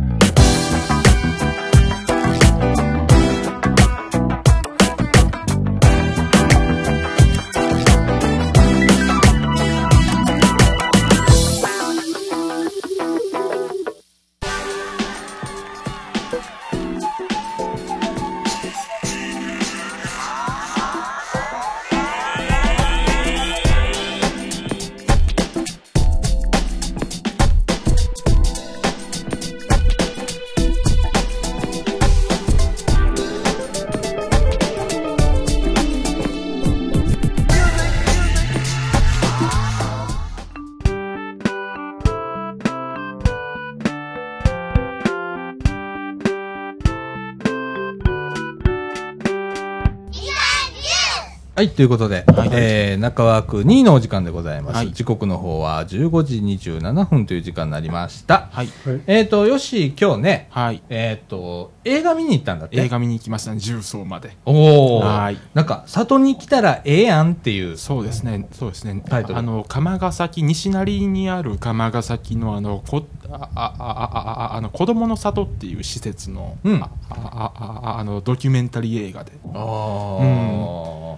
[51.71, 54.77] ということで、はいえー、中枠2のお時間でございます。
[54.77, 58.49] はい時刻の方は15時27分という時間になりました。
[58.53, 58.69] はい。
[58.85, 60.83] はいえっ、ー、と、よし、今日ね、はい。
[60.89, 62.77] えっ、と、映画見に行ったんだって？
[62.81, 64.37] 映画見に行きましたね、重曹まで。
[64.45, 65.01] おお。
[65.01, 67.77] はいなんか、里に来たらええやんっていう。
[67.77, 69.03] そうですね、そうですね。
[69.09, 79.33] タイトルあの、釜ヶ崎、西成にある釜ヶ崎のあの、こ、あ、あ、あ、あ、ああの、子供の里っていう施設の、うんあ、あ、あ、あ、あの、ドキュメンタリー映画で。
[79.55, 81.17] ああ、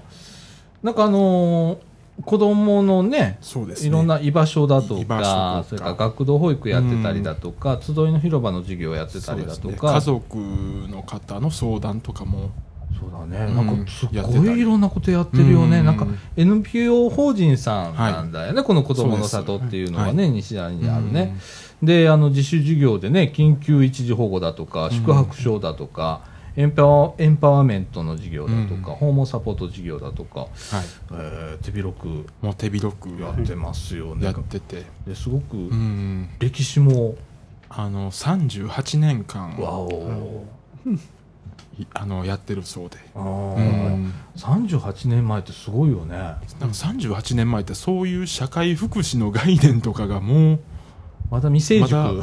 [0.85, 1.79] なんかあのー
[2.23, 3.89] 子供のね、そうですね。
[3.89, 9.89] いろんな居場所だとかか、それから学童保育やってたりだとか、集いの広場の授業やってたりだとそうですね。
[9.89, 12.53] か、家族の方の相談とかも、
[13.01, 15.87] そうだね、うんなんかすごいいろんなことやってるよね、うん。
[15.87, 21.37] なんか NPO 法人さんなんだよね、この子どもの里っていうのはね、西成にあるね。
[21.83, 21.87] うん。
[21.87, 26.21] で、あの自主授業でね、緊急一時保護だとか、宿泊所だとか、
[26.57, 30.51] エンパワエンパワーメントの授業だとか、うん訪問サポート授業だとか、はい。
[31.13, 32.07] えー手広く
[32.43, 34.27] もう手広くやってますよね。
[34.27, 36.29] やってて、ですごくうん。
[36.39, 37.17] 歴史も、
[37.69, 40.45] あの、38年間、わお、
[41.79, 42.99] いあの、やってるそうで。
[43.17, 44.13] あうーん。
[44.37, 46.17] 38年前ってすごいよね。
[46.17, 50.61] なんか38年前ってそういう社会福祉の概念とかがもう
[51.35, 51.93] まだ未成熟。
[51.97, 52.23] ま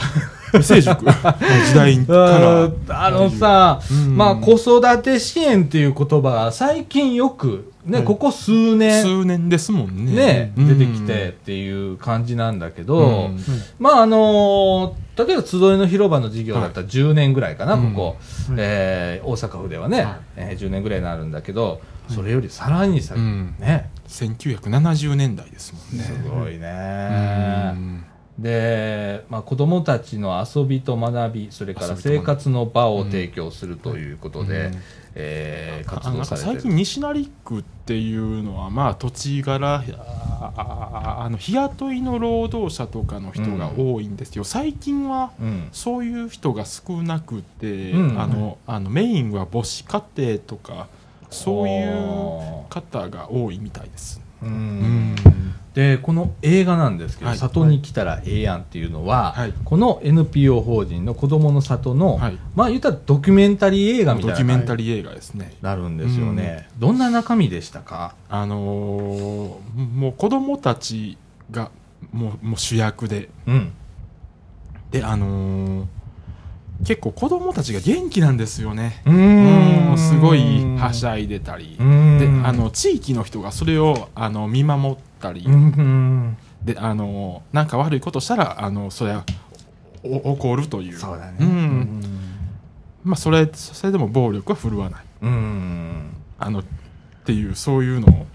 [0.54, 1.04] 未成熟。
[1.04, 1.12] の
[1.67, 2.69] 時代かあら。
[2.69, 4.15] ーあのさ、うん。
[4.15, 8.06] まあ子育て支援っていう言葉が最近よく、ね、はい。
[8.06, 10.13] ここ数年、数年ですもんね。
[10.13, 10.78] ね、うん。
[10.80, 13.39] 出てきてっていう感じなんだけど、うん。
[13.80, 14.91] まああのー
[15.28, 18.17] 例えば集いの広場の事業だったら10年ぐらいかな、はいここ、
[18.50, 20.15] うんえー大阪府ではね、はい。
[20.38, 23.56] えー10年ぐらいになるんだけど、それよりさらに先、うん。
[23.60, 26.04] ね、1970年代ですもんね。
[26.06, 28.11] すごいね。
[28.42, 34.82] うんで、まあ、子供たちの遊びと学び、それから生活の場を提供するということで、うん。
[35.16, 36.54] えー活動されてる。
[36.54, 39.84] 最近西成区っていうのはまあ土地柄
[40.56, 45.70] あの日雇いの労働者とかの人が多いんですよ、最近はうん。
[45.72, 48.22] そういう人が少なくて、うん。
[48.22, 50.88] あのあのメインは母子家庭とか
[51.30, 54.22] そういう方が多いみたいです。
[54.42, 54.54] ううん。
[55.14, 55.16] ん
[55.74, 57.38] でこの映画なんですけど「はい。
[57.38, 59.54] 里に来たらええやん」っていうのは、はい。
[59.64, 62.38] この NPO 法人の子どもの里の、はい。
[62.56, 64.34] まあ言ったらドキュメンタリー映画みたいな。
[64.34, 65.54] ドキュメンタリー映画ですね。
[65.62, 68.16] なるんですよね、どんな中身でしたか？
[68.30, 71.18] あのーもう子供たち
[71.52, 71.72] が
[72.12, 73.30] もうもう主役で。
[73.48, 73.72] うん。
[74.92, 75.86] であのー
[76.86, 79.02] 結構子供たちが元気なんですよね。
[79.06, 81.78] ううんすごいはしゃいでたり。
[81.80, 82.17] う、ん。
[82.17, 85.46] であの地域の人がそれをあの見守ったり、
[86.63, 89.26] であのなんか悪いことしたらあのそれは
[90.04, 90.98] お起こるという。
[90.98, 91.46] そうだね。
[91.46, 92.02] ん。
[93.04, 95.02] まあ、それそれでも暴力は振るわない。
[95.22, 96.10] うん。
[96.39, 96.63] あのっ
[97.26, 98.26] ていうそういうのを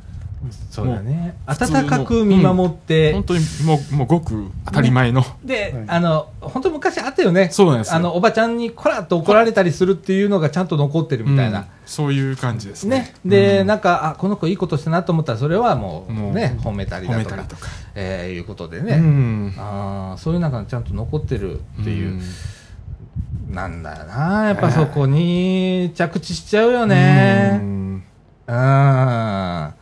[0.70, 1.36] そうだね。
[1.46, 5.84] 温かく見守って、本当にもうもうごく当たり前の、で、はい。
[5.88, 7.48] あの本当昔あったよね。
[7.50, 7.96] そうなんですよ。
[7.96, 11.64] あのおばちゃんにこらっと怒られたりするっていうのがちゃんと残ってるみたいな、うん。
[11.86, 12.98] そういう感じですね。
[12.98, 13.66] ね、で、うん。
[13.66, 19.54] なんかあこの子いいことしたなと思ったらそれはもうもうね褒めたり褒だとかとか、えーいうことでうね、ん。
[19.58, 22.22] あーそういう中にちゃんと残ってるっていう、ん。
[23.50, 24.46] なんだよな。
[24.48, 27.60] やっぱそこに着地しちゃうよね。
[27.62, 28.02] うん。
[28.48, 29.74] うん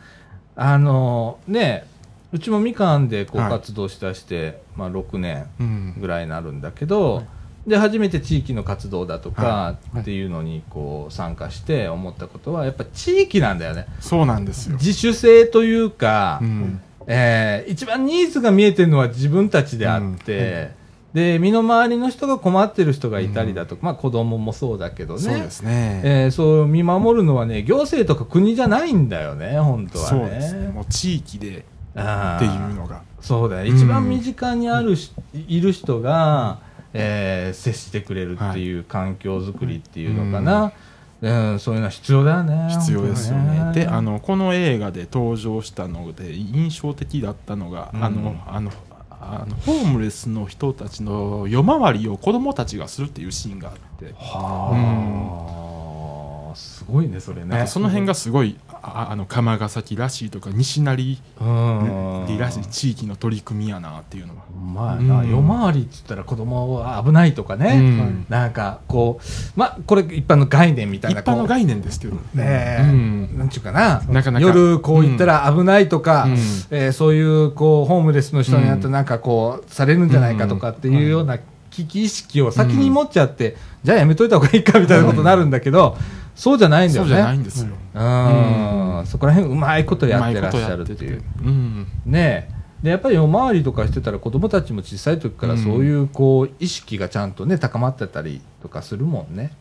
[0.55, 1.85] あのね
[2.31, 3.49] うちもみかんでこうはい。
[3.51, 5.95] 活動しだして、まあ、6年うん。
[5.99, 7.23] ぐらいになるんだけど、
[7.65, 9.99] で初めて地域の活動だとかはい。
[9.99, 13.87] っていうのにこう参加して思ったことはやっぱ地域なんだよね。
[13.99, 16.81] そうなんですよ、自主性というか、うん。
[17.07, 20.71] えー一番ニーズが見えてるのは自分たちであって、
[21.15, 25.19] で身の回りの人が困ってる人がいたりだとか、まあ、子供もそうだけどね。
[25.21, 30.19] そうですね、えーそう見守るのはね行政とか国じゃないんだよね本当はね。
[30.19, 30.67] そうですね。
[30.67, 31.61] もう地域でってい
[32.47, 33.01] うのが。
[33.21, 33.77] そうだねうん。
[33.77, 36.59] 一番身近にあるし、いる人が、
[36.93, 40.73] えー接してくれるっていう環境づくりっていうのかな、
[41.21, 41.59] うん。
[41.59, 43.57] そういうのは必要だよね必要ですよね。
[43.57, 48.03] 本当にであのこの映画で登場したので印象的だったのが、うん。
[48.03, 48.71] あのあの
[49.27, 54.13] あのホームレスの人たちの夜回りを子供たちがするっていうシーンがあって。
[54.17, 55.41] は
[56.53, 57.65] あ、すごいねそれね。
[57.65, 62.37] その辺がすごいああの釜ヶ崎らしいとか西成うん。
[62.37, 65.29] らしい地域の取り組みやなっていうのは、まあな、うん。
[65.29, 68.25] 夜回りって言ったら子供は危ないとかね、うん。
[68.29, 72.15] なんかこうまあこれ一般の概念みたいな一般の概念ですけど。
[72.33, 73.37] ねえ、うん。
[73.37, 74.01] なんちゅうかな。
[74.09, 74.45] なかなか。
[74.45, 76.33] 夜こう行ったら危ないとか、うん。
[76.71, 81.39] えーそういうこうホームレスの人になってなんかこうされるんじゃないかとかっていうような
[81.71, 85.97] 危機意識を先に持っちゃって、じゃあやめといた方がいいかみたいなことになるんだけど、
[86.35, 87.09] そうじゃないんだよね。
[87.09, 91.23] そうじゃないんですよ、うんそこら辺うまいことやってらっしゃるっていう。
[91.43, 99.53] うんねえでやっぱり夜回りとかしてたら子供たちも小さい時からそういうこう意識がちゃんとね高まってたりとかするもんね。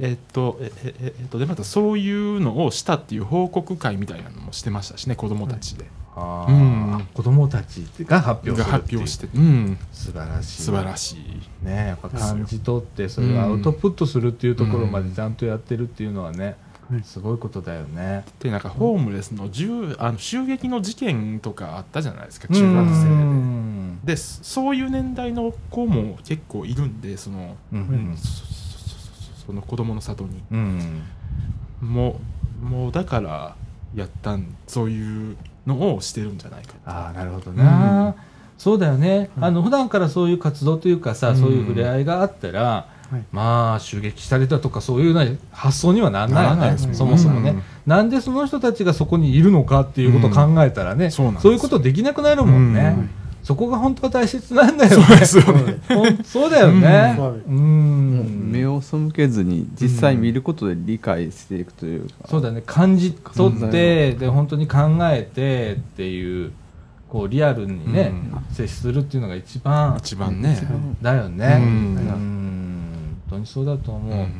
[0.00, 6.96] えっとええええっとでまたそういうのをしたっていう報告会みたいなのもしてましたしね子供たちで、あうん。
[6.96, 8.96] ー子供たちが発表がするっていう。
[8.96, 10.62] 発表して、うん、素晴らしい。
[10.62, 11.16] 素晴らし
[11.62, 11.64] い。
[11.64, 16.56] ねやっぱ感じ取ってそれをアウトプットするっていうところまでちゃんとやってるっていうのはね、
[17.04, 18.24] すごいことだよね。
[18.40, 24.00] でなんかホームレスの銃あの襲撃の事件とかあったじゃないですか中学う生ん。
[24.04, 28.16] ででそういう年代の子も結構いるんでそのうん。
[29.46, 30.42] その子供の里に。
[30.50, 31.02] うん。
[31.80, 32.20] も
[32.62, 33.56] うもうだから
[33.94, 36.74] やったんそういうのをしてるんじゃないか。
[36.86, 38.14] ああなるほどな、うん。
[38.58, 41.36] そうだよね、あの普段からそういう活動というかさ、うん。
[41.36, 43.22] そういう触れ合いがあったら、はい。
[43.32, 47.62] まあ襲撃したりだとかそういう発想にはならないよねそもそもね、うん。
[47.86, 53.10] なんでその人たちがそこにいるのかっていうことを考えたらね、そういうことできなくなるもんね、うん
[53.44, 55.04] そこが本当は大切なんだよね。
[55.04, 55.78] そうですよね。
[56.24, 57.14] そうだよね。
[57.46, 57.54] うん。
[57.54, 57.60] う
[58.22, 62.62] ん、目を背けずに実際見ることで理解していくというか、そうだね。
[62.64, 66.52] 感じ取っ存てで本当に考えてっていう
[67.10, 68.54] こうリアルにね、うん。
[68.54, 70.58] 接するっていうのが一番一番ね。
[71.02, 71.58] だよね。
[71.60, 71.94] ううん。
[71.96, 74.32] ん本当にそうだと思う、うん。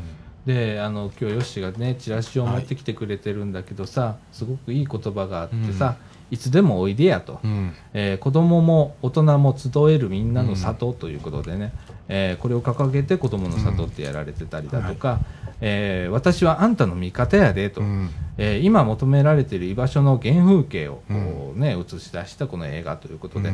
[0.47, 5.97] であの今日ヨッシーがねチラシを持ってきてくれてるんだけどさ、すごくいい言葉があってさ、
[6.31, 7.75] いつでもおいでやと、うん。
[7.93, 11.73] えー子供も大人も集えるみんなの里ということでね、
[12.09, 15.21] えーこれを掲げて子供の里ってやられてたりだとか、
[15.61, 18.11] えー私はあんたの味方やでと、うん。
[18.37, 23.53] えー今求められている居場所の原風景をこう、ね映し出したこの映画ということで、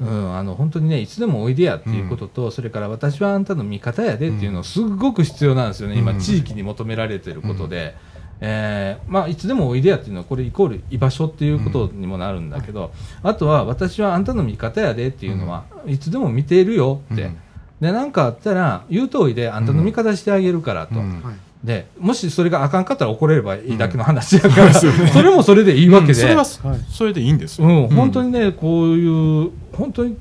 [0.00, 0.36] うん。
[0.36, 6.18] あの本当にねいつでもおいでやっていうことと、それから私はあんたの味方やでっていうのすっごく必要なんですよね、今うん。
[6.18, 7.94] 地域に求められていることで、
[8.40, 17.38] えーまあ、いつでもおいでやっていうのはこれイコール居場所っていうことにもなるんだけど、あとは私はあんたの味方やでっていうのは、いつでも見ているよって、うん。
[17.80, 21.22] でなんかあったら言う通りであんたの味方してあげるからと、うん。
[21.22, 21.34] はい。
[21.64, 24.86] でもしそれがあかんかったら怒れればいいだけの話やから、そ
[25.20, 26.80] れもそれでいいわけで、それははい。
[26.88, 30.16] それでいいんですよ、うん、本当にね、こういう、本当に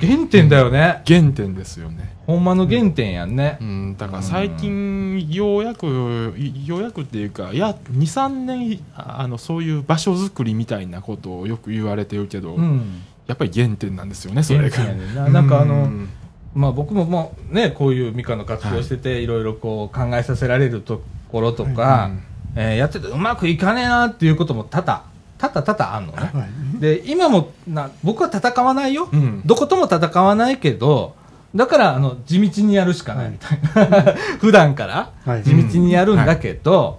[0.00, 2.16] 原点だよね、原点ですよね。
[2.26, 3.58] ほんまの原点やんね。
[3.60, 13.02] うん、だから最近、ようやく、いようやくっていうか、いや、2、3年ああの、そういう場所づくりみたいなことをよく言われてるけど、うん。
[13.26, 14.84] やっぱり原点なんですよね、それが。
[14.84, 15.28] ねんな。
[15.28, 16.08] なんかあのうん。
[16.54, 22.10] まあ、僕ももうね、こういうミカの活動してて、い、ろいろこう考えさせられるところとか、
[22.56, 25.02] えーやっててうまくいかねえなっていうことも多々、
[25.40, 26.18] 多々多々あんのね。
[26.18, 29.08] はいで、今もな、僕は戦わないよ。
[29.12, 31.14] うんどことも戦わないけど、
[31.54, 34.12] だから、あの、地道にやるしかないみたいな。
[34.38, 36.98] 普段から、はい地道にやるんだけど、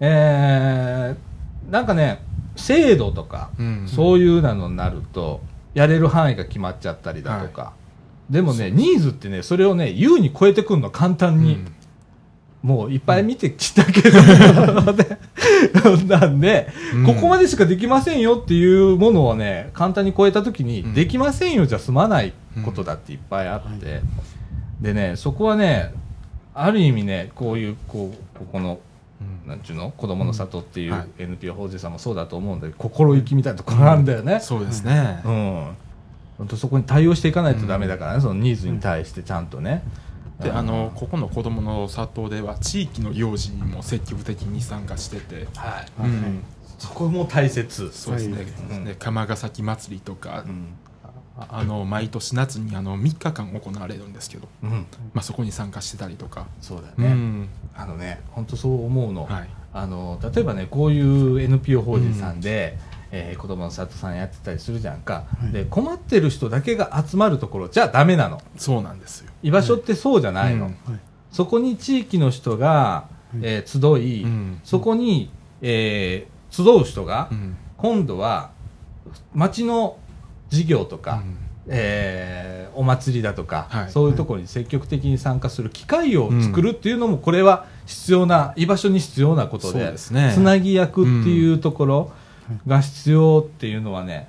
[0.00, 2.22] えーなんかね、
[2.56, 5.40] 制度とか、うんそういうなのになると、
[5.74, 7.72] やれる範囲が決まっちゃったりだとか。
[8.28, 11.64] でもね、ニーズってね、それをね、優に超えてくるの、簡単に。
[12.64, 14.20] うんもういっぱい見てきたけど、
[14.92, 15.18] で
[16.06, 17.06] なんで、うん。
[17.06, 20.94] ここまでしかできませんよっていうものをね、簡単に超えたときに、うん。
[20.94, 22.34] できませんよじゃ済まない
[22.64, 24.02] ことだっていっぱいあって、
[24.80, 25.94] でね、そこはね、
[26.54, 28.78] ある意味ね、こういう、こう、ここの、
[29.44, 29.48] うん。
[29.48, 29.92] なんちゅうの？
[29.96, 31.22] 子供の里っていうはい。
[31.22, 34.38] NPO 法人さんもそうだと思うんだけど、心意気みたいなところなんだよね。
[34.40, 35.20] そうですね。
[35.24, 35.66] うん。
[36.36, 39.82] 本当そこに対応していかないとダメだからね、そのニーズに対してちゃんとね。
[40.40, 46.00] でうんあのここの子どもの里では地域の行事にも積極的に参加してて、はい。
[46.00, 46.44] はいうん
[46.78, 47.90] そこも大切。
[47.92, 50.68] そうですね、はいで釜ヶ崎祭りとか、うん。
[51.38, 54.86] ああの毎年夏にあの3日間行われるんですけど、うん。
[55.12, 57.06] まあ、そこに参加してたりとか、そうだよね。
[57.08, 59.24] うんあのね、本当そう思うの。
[59.24, 62.76] はいあの、例えばね、こういう NPO 法人さんで、
[63.12, 65.52] えー子供の里さんやってたりするじゃんか、はい。
[65.52, 68.40] で困ってる人だけが集まるところじゃダメなの。
[68.56, 69.30] そうなんですよ。
[69.42, 70.92] 居場所ってそうじゃないの、うん。
[70.92, 71.00] はい。
[71.30, 73.06] そこに地域の人が、
[73.42, 74.60] えー集い、うん。
[74.64, 75.30] そこに、
[75.62, 77.56] えー集う人が、うん。
[77.76, 78.50] 今度は
[79.34, 79.98] 町の
[80.48, 81.36] 事業とか、うん。
[81.68, 83.90] えーお祭りだとか、はい。
[83.90, 90.32] そういうところに積極的に参加する機会を作るっていうのも、これは必要な、居場所に必要なことで、ね。
[90.32, 92.12] つなぎ役っていうところ
[92.66, 94.28] が必要っていうのはね、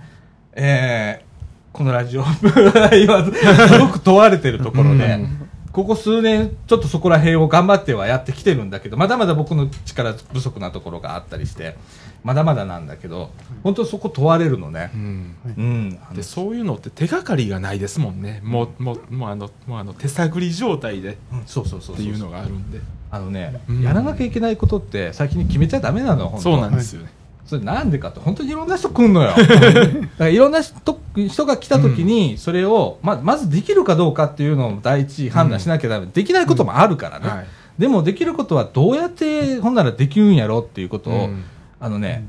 [0.54, 1.32] えー
[1.74, 2.24] このラジオ、
[3.02, 5.50] 今、すごく問われてるところで、うん。
[5.72, 11.78] ここ数年、ちょっとそこら辺を頑張ってはやってきてるんだけど、まだまだ僕の力不足なところがあったりして、
[12.26, 13.32] まだまだなんだけど、
[13.64, 14.92] 本当そこ問われるのね。
[14.94, 14.98] う。
[14.98, 15.36] ん。
[15.46, 16.00] うん。
[16.14, 21.44] でそういうのって手がかりがないですもんね、もうもうもうあのもうあの手探り状態でうん。
[21.46, 21.96] そうそうそうそう。
[21.96, 23.82] っていうのがあるんで、あのね、うん。
[23.82, 26.44] やらなきゃいけないことって先に決めちゃダメなの、本当。
[26.44, 27.21] そうなんですよね。
[27.52, 29.32] それなんでかって、本当にいろんな人来んのよ。
[29.36, 30.74] だからいろんな人
[31.18, 36.06] 人が来た時に、それを、ま、まずできるかどうかっていうのを第一判断しなきゃダメ。
[36.06, 37.28] できないこともあるからね。
[37.28, 37.46] はい。
[37.78, 41.44] でもできることはどうやって、ほんならできるんやろっていうことを、うん。
[41.82, 42.24] あのね、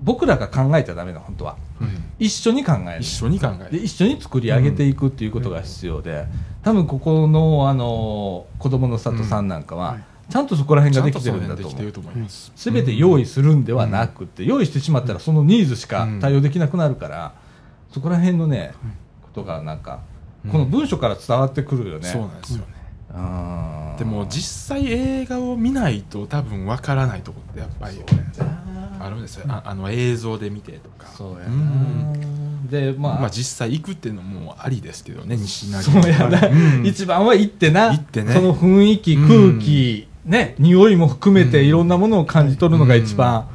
[0.00, 1.56] 僕らが考えちゃダメな、本当は。
[1.82, 1.88] うん。
[2.18, 3.00] 一緒に考える。
[3.02, 3.06] 一。
[3.06, 3.70] 緒に考える。
[3.70, 6.24] で一緒に作り上げていくっていうことが必要で、
[6.62, 11.62] 多分ここの、あの、子供の里さんなんかは、はいちゃんとそこら辺ができてるんだと
[12.28, 12.52] す。
[12.54, 17.32] すべて用意するんではなくて、用意してしまったらそのニーズしか対応できなくなるから、
[17.90, 18.74] そこら辺のね、
[19.22, 20.00] ことがなんか、
[20.44, 20.50] うん。
[20.50, 22.06] この文章から伝わってくるよね。
[22.06, 22.78] そうなんですよね。
[23.98, 28.04] でも実際映画を見ないと多分わからないところってやっぱり
[29.00, 29.46] あるんですよ。
[29.48, 31.06] ああの映像で見てとか。
[31.08, 31.46] そうや
[32.70, 36.86] で、まあ、まあ実際行くっていうのもありですけどね、西成そうやな、うん。
[36.86, 38.34] 一番は行ってな、行ってね。
[38.34, 39.56] その雰囲気、うん。
[39.56, 43.48] 空気、ね、匂いも含めてうんいろんなものを感じ取るのが一番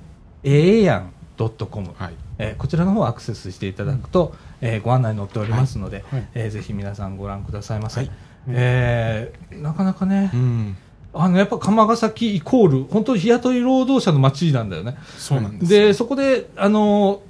[1.95, 2.13] はい。
[2.37, 6.27] えーこちらの方をアクセスしていただくと、えーご案内載っておりますので、はい。
[6.33, 8.11] えーぜひ皆さんご覧くださいませ、はい。
[8.47, 10.77] えーなかなかね、うん。
[11.13, 14.97] あのやっぱ釜ヶ崎イコール本当日雇い労働者の街なんだよね。
[15.17, 15.79] そうなんですよ。
[15.87, 17.21] でそこであの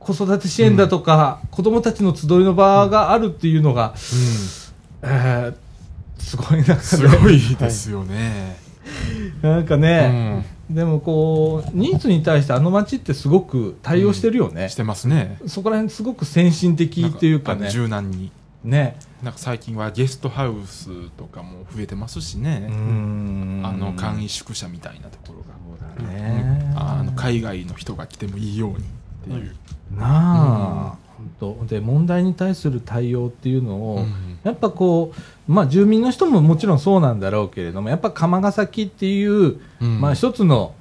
[0.00, 3.94] 子育て支援だとか、子供たちの集いの場があるっていうのが、
[5.02, 5.54] えー
[6.28, 8.56] すごいなすごいですよね。
[9.42, 15.38] なんかね、でもこうニーズに対してあの街ってすごく対応してるよね、してますね。
[15.46, 18.30] そこら辺すごく先進的っていうかね柔軟に。
[18.64, 22.58] ねなんか最近はゲストハウスとかも増えてますしうね。
[22.68, 25.58] んあの簡易宿舎みたいなところが。
[25.96, 28.84] そうだねあの海外の人が来てもいいように
[29.28, 29.54] っていう。
[29.98, 30.96] なあ、
[31.40, 31.66] 本当。
[31.66, 34.38] で問題に対する対応っていうのを、うん。
[34.42, 35.12] やっぱこ
[35.48, 40.00] う、まあ、住民の人ももちろんそうなんだろうけれどもやっぱ釜ヶ崎っていう、うん。
[40.00, 40.77] まあ、一つのうん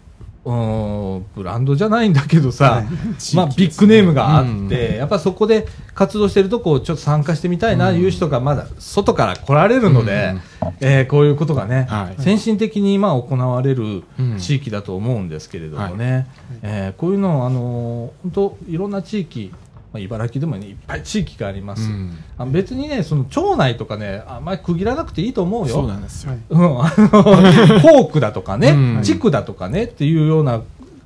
[1.35, 2.83] ブランドじゃないんだけどさ、
[3.17, 4.97] 地域まあ、ビッグネームがあって、うん。
[4.97, 7.97] やっぱそこで活動してるとこをちょっと参加してみたいな、うん。
[7.97, 10.35] いう人がまだ外から来られるので、
[10.79, 12.21] えーこういうことがね、はい。
[12.21, 16.27] 先進的にまあ行われるうん地域だと思うんですけれどもね、
[16.61, 19.51] えーこういうのをあのー本当いろんな地域、
[19.97, 25.73] まあ、茨城でも、ね、いっぱい地域があります、うんあ別にねその町内とかねあんまり区切らなくていいと思うよ。
[25.73, 26.31] そうなんですよ。
[26.31, 30.61] はいうん、あの、 校区だとかね、うん地区だとかねっていうような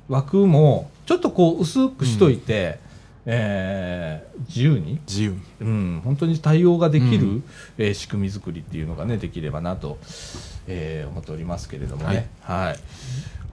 [0.08, 2.80] 枠も、ちょっとこう薄くしといて、
[3.24, 5.38] えー自由に、自由に。
[5.60, 7.44] うん、本当に対応ができる、うん
[7.78, 9.98] えー仕組み作りっていうのがね、できればなと、
[10.66, 12.28] えー思っておりますけれどもね。
[12.42, 12.74] はい。
[12.74, 12.78] 面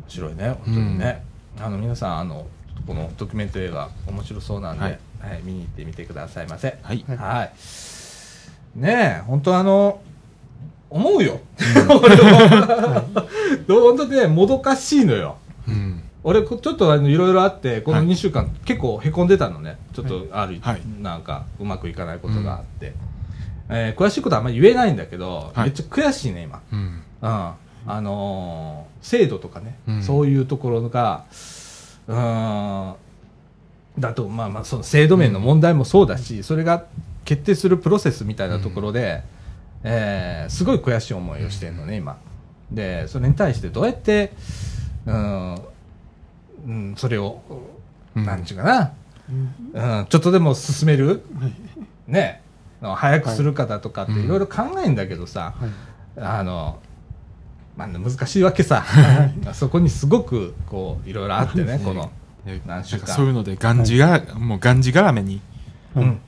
[0.10, 1.24] 白いね、本当にね。
[1.62, 2.48] あの、皆さん、あの、
[2.88, 4.90] このドキュメント映画、面白そうなんで、は
[5.22, 6.78] はいい、見に行ってみてくださいませ。
[6.84, 7.04] はい。
[7.08, 7.52] はいはい。
[8.80, 10.02] ねえ、本当あの、
[10.90, 11.40] 思うよ。
[11.90, 13.82] 俺も。
[13.82, 15.38] 本当ね、もどかしいのよ。
[15.68, 16.02] うん。
[16.24, 19.78] 俺、こちょっとあのいろいろあって、このはい2週間、結構へこんでたのね。
[19.94, 22.94] ちょっとある、はいなんか、うまくいかないことがあって。
[23.70, 26.60] えー詳しいことはあんまり言えないんだけど、はいめっちゃ悔しいね、今。
[26.72, 26.80] うん。
[26.80, 27.02] うん。
[27.22, 27.56] あ
[28.02, 31.24] のー制度とかね、うんそういうところが、
[32.08, 32.96] うーん、
[34.00, 36.86] だと、まあまあ、その制度面の問題もそうだし、それが
[37.26, 39.24] 決定するプロセスみたいなところで、
[39.84, 42.18] えーすごい悔しい思いをしてるのね、今。
[42.72, 44.32] で、それに対してどうやって、
[45.06, 45.56] うん、
[46.66, 47.42] うん、それを、
[48.16, 48.26] うん。
[48.26, 48.94] なんちゅうかな、
[49.74, 51.24] うん、ちょっとでも進める、
[52.08, 52.42] ね、
[52.82, 54.26] 早くするかだとかってはい。
[54.26, 55.70] いろいろ考えるんだけどさ、はい。
[56.20, 56.80] あの、
[57.78, 58.84] まあ、難しいわけさ。
[59.54, 62.10] そこにすごく、こう、いろいろあってね、この、で
[62.66, 63.08] 何週間？
[63.08, 65.42] そういうので、がんじが、もうがんじがらめに。
[65.96, 66.20] うん。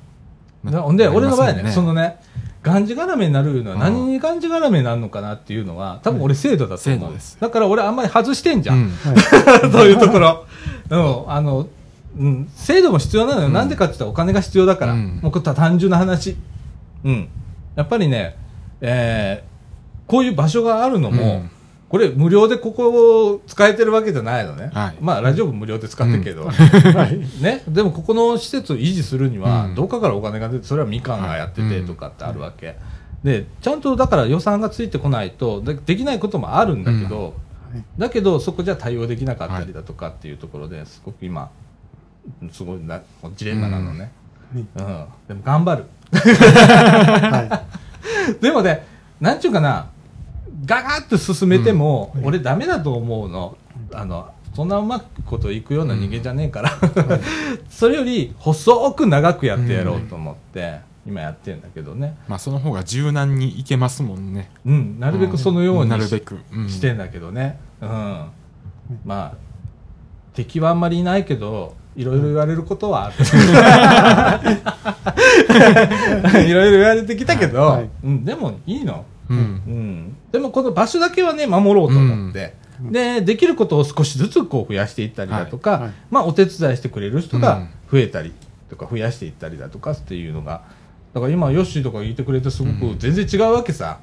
[0.63, 2.17] ほんで、俺の場合ね、そのね、
[2.61, 6.99] がんじがらめになるのはうん何にがんじがらめになるのかなっていうのは、多分俺制度だと思う。
[6.99, 8.73] 制度ですだから俺あんまり外してんじゃ。
[8.73, 8.91] うんん。
[9.71, 10.45] そういうところ。
[10.89, 11.67] うん、あの、
[12.17, 13.47] うん、制度も必要なのよ。
[13.47, 14.93] うんなんでかって言ったらお金が必要だから。
[14.93, 16.35] うんもうこれは単純な話。
[17.03, 17.27] うん。
[17.75, 18.35] やっぱりね、
[18.81, 19.51] えー
[20.07, 21.49] こういう場所があるのも、うん
[21.91, 24.71] これ無料でここを使えてるわけじゃないのね。
[24.73, 27.19] はいまあラジオも無料で使ってるけど、はい。
[27.43, 32.77] ね、でもここの施設を維持するには、うんどっかからお金が出て、それはみかんがやっててとかってあるわけ。
[33.25, 37.31] で、ちゃんとだから予算がついてこないと、でできないこともあるんだけど、はい
[37.97, 41.49] だけどそこじゃ対応できなかったりだとかっていうところですごく今、
[42.51, 43.01] すごいな
[43.35, 44.11] ジレンマなのね。
[44.53, 44.63] うん。
[45.27, 45.85] でも頑張る。
[46.13, 47.63] は
[48.41, 48.85] でもね、
[49.19, 49.87] なんちゅうかな、
[50.65, 53.57] ガガッと進めても、俺ダメだと思うの。
[53.93, 56.71] あの、そんなうまくこといくような人間じゃねえから。
[57.69, 62.17] それより、細く長くやってやろうと思って、今やってんだけどね。
[62.27, 64.51] まあ、その方が柔軟にいけますもんね。
[64.65, 66.39] うん、なるべくそのようにしなるべく。
[66.53, 67.59] うんしてんだけどね。
[67.81, 67.89] うん。
[69.05, 69.33] まあ、
[70.33, 73.11] 敵はあんまりいないけど、いろいろ言われることは。
[76.33, 79.05] いろいろ言われてきたけど、はいうん、でもいいの。
[79.31, 79.37] うん。
[79.37, 85.91] うん、でもこの場所だけはね守ろうと思って、でできることを少しずつこう増やしていったりだとか、はいはい。
[86.09, 87.69] まあ、お手伝いしてくれる人がうん。
[87.91, 88.31] 増えたり
[88.69, 90.63] とか増やしていったりだとかっていうのが
[91.13, 93.99] だから今ヨッシーとか言ってくれてすごく全然違うわけさ、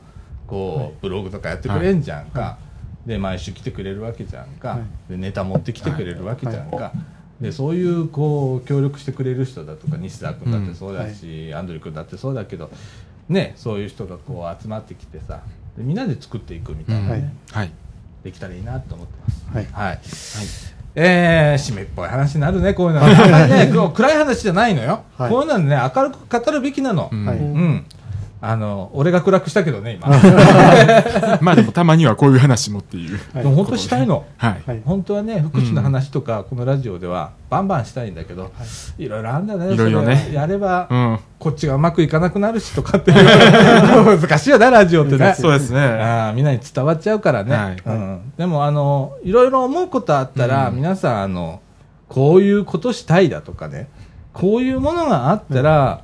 [0.47, 2.59] こうブログとかやってくれんじゃんか、
[3.07, 5.12] で毎週来てくれるわけじゃんか、はい。
[5.12, 6.93] でネタ持ってきてくれるわけじゃんか、
[7.41, 12.70] でそういうこう協力してくれる人だとか西田君だってそうだし、アンドリュー君だってそうだけど、
[13.29, 15.43] ね、そういう人がこう集まってきてさ
[15.76, 17.70] でみんなで作っていくみたいな、ねうんはい。
[18.24, 19.47] できたらいいなと思ってます。
[19.53, 20.01] はいはい
[20.95, 23.09] えー、締めっぽい話になるね、こういうのは。
[23.47, 25.05] ね、暗い話じゃないのよ。
[25.16, 27.09] はいこういうのはね、明るく語るべきなの。
[27.12, 27.85] うんはいうん。
[28.41, 30.09] あの、俺が暗くしたけどね、今。
[31.41, 33.18] まあでもたまにはこういう話もっていう。
[33.34, 34.24] はいでも本当したいの。
[34.36, 34.62] はい。
[34.64, 38.53] はい本当はね、福祉の話とか、このラジオではバンバンしたいんだけど、
[38.97, 39.72] いろいろあるんだね。
[39.72, 41.18] いろいろねやれば、うん。
[41.39, 43.18] こっちがうまくいかなくなるしとかっていう。
[44.20, 45.34] 難しいよな、ラジオってね。
[45.36, 45.80] そうですね。
[45.80, 51.61] ああみんなに伝わっちゃうからね、はいうん、でもあのいろいろ思うことあったら、うん皆さんあの
[52.09, 53.89] こういうことしたいだとかね
[54.32, 56.03] こういうものがあったら、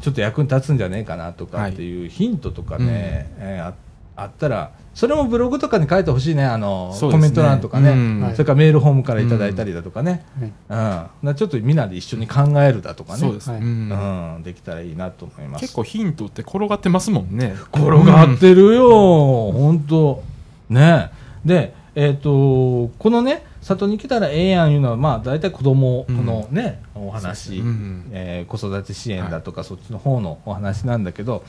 [0.00, 3.74] ちょっと役に立つんじゃねえかなとかっていうヒントとかね、えーあ
[4.18, 7.00] あったらそれもブログとかに書いてほしいねあのね。
[7.00, 8.20] コメント欄とかね、うん。
[8.20, 10.48] はいそれからメールホームからいただいたりだとかね、はい。
[10.48, 10.50] うん。
[10.50, 13.20] だからちょっとみんなで一緒に考えるだとかね。
[13.20, 13.48] そうです。
[13.48, 14.36] はいうん。
[14.36, 15.60] うん、できたらいいなと思います。
[15.60, 17.54] 結構ヒントって転がってますもんね。
[17.72, 20.24] 転がってるよ、本当。
[20.68, 21.12] ね。
[21.44, 31.44] で、えっ、と、このね、里に来たらええやんいうのは、まあ、大体子供のね、お話、うんえー子育て支援だとか、そっちの方のお話なんだけど、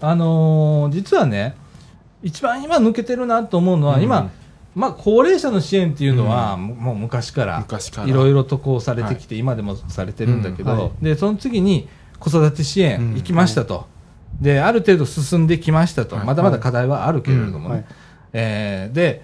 [0.00, 1.54] あのー実はね、
[2.22, 4.02] 一番今抜けてるなと思うのは、うん。
[4.02, 4.30] 今、
[4.74, 7.64] まあ、高齢者の支援っていうのは、ももう昔から、
[8.06, 10.78] いろいろとこうされてきて、今でもされてるんだけど、うん。
[10.78, 10.90] はい。
[11.04, 11.88] で、その次に
[12.18, 13.86] 子育て支援行きましたと。
[14.40, 16.16] で、ある程度進んできましたと。
[16.16, 16.26] はい。
[16.26, 17.74] まだまだ課題はあるけれどもね。
[17.74, 17.84] はい。
[18.32, 19.22] えーで、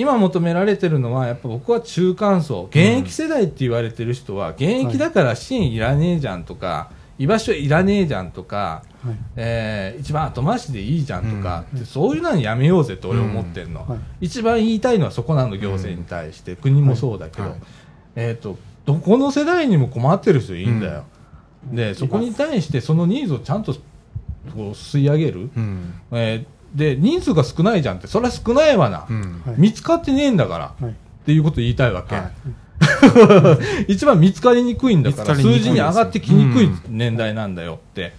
[0.00, 9.14] 今求められてるのは、やっぱ僕は中間層、現役世代って言われてる人は、現役だから支援いらねえじゃんとか、居場所いらねえじゃんとか、はい。
[9.36, 13.98] えー一番後回しでいいじゃんとか、そういうのやめようぜって俺思ってるの、はい。
[14.22, 17.60] 一番言いたいのはそこなの行政に対して、国もそうだけど、はい。
[18.16, 21.04] えー、とどこの世代にも困ってる人いいんだよ、
[21.70, 23.78] でそこに対してそのニーズをちゃんとこ
[24.56, 25.94] う吸い上げる、うん。
[26.12, 28.06] えーで人数が少ないじゃんって。
[28.06, 29.42] それは少ないわな、うん。
[29.44, 29.54] はい。
[29.58, 30.74] 見つかってねえんだから。
[30.80, 30.92] はい。
[30.92, 30.94] っ
[31.24, 32.32] ていうことを言いたいわけ、はい。
[33.92, 35.34] 一番見つかりにくいんだから。
[35.34, 37.74] 数字に上がってきにくいうん年代なんだよ。
[37.90, 38.14] って、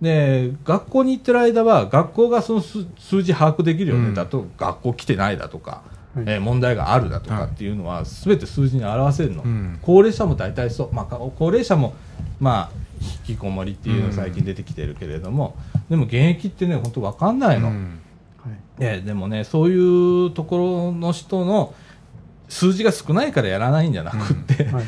[0.00, 4.14] で学校に行ってる間は学校がその数数字把握できるよね、うん。
[4.14, 5.82] だと学校来てないだとか、
[6.14, 6.24] はい。
[6.26, 9.78] えー問題があるだとかっていうのは全て数字に表せるの、うん。
[9.82, 11.94] 高齢者も大体そう、まあ、か高齢者も
[12.40, 12.80] まあ
[13.28, 15.56] 引きこもりっていうのが最近出てきてるけれども、
[15.90, 17.74] でも現役ってね本当わかんないの、うん。
[17.74, 21.74] はいええでもね、そういうところの人の
[22.48, 24.84] 数字が少ないからやらないんじゃなくって、はい。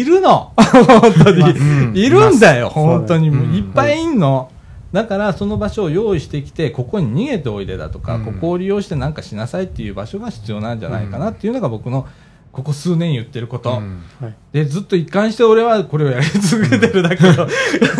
[0.00, 0.52] いるの。
[0.56, 1.96] 本当に、うん。
[1.96, 4.50] いるんだよ、本当に、いっぱいいんの。
[4.92, 8.24] だから、その場所を用意してきて、ここに逃げておいでだとか、うん。
[8.24, 12.06] ここを利用してなんかしなさいっていう場所が必要なんじゃないかなっていうのが僕の、
[12.54, 13.70] ここ数年言ってること。
[13.70, 17.48] うんはいで、ずっと一貫して俺はこれをやり続けてるだけの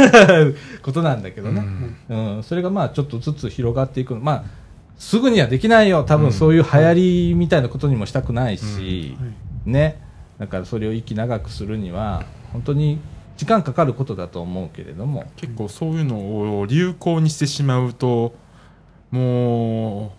[0.83, 1.65] ことなんだけどね。
[2.09, 4.15] うん、それがまあちょっとずつ広がっていく。
[4.15, 4.45] まあ、
[4.97, 6.05] すぐにはできないよ。
[6.05, 10.01] 多分そういう流行りみたいなことにもしたくないし、はいね。
[10.39, 13.01] だからそれを息長くするには、本当に
[13.37, 18.35] 時間かかることだと思うけれども、結構そういうのを流行にしてしまうと
[19.11, 20.11] もう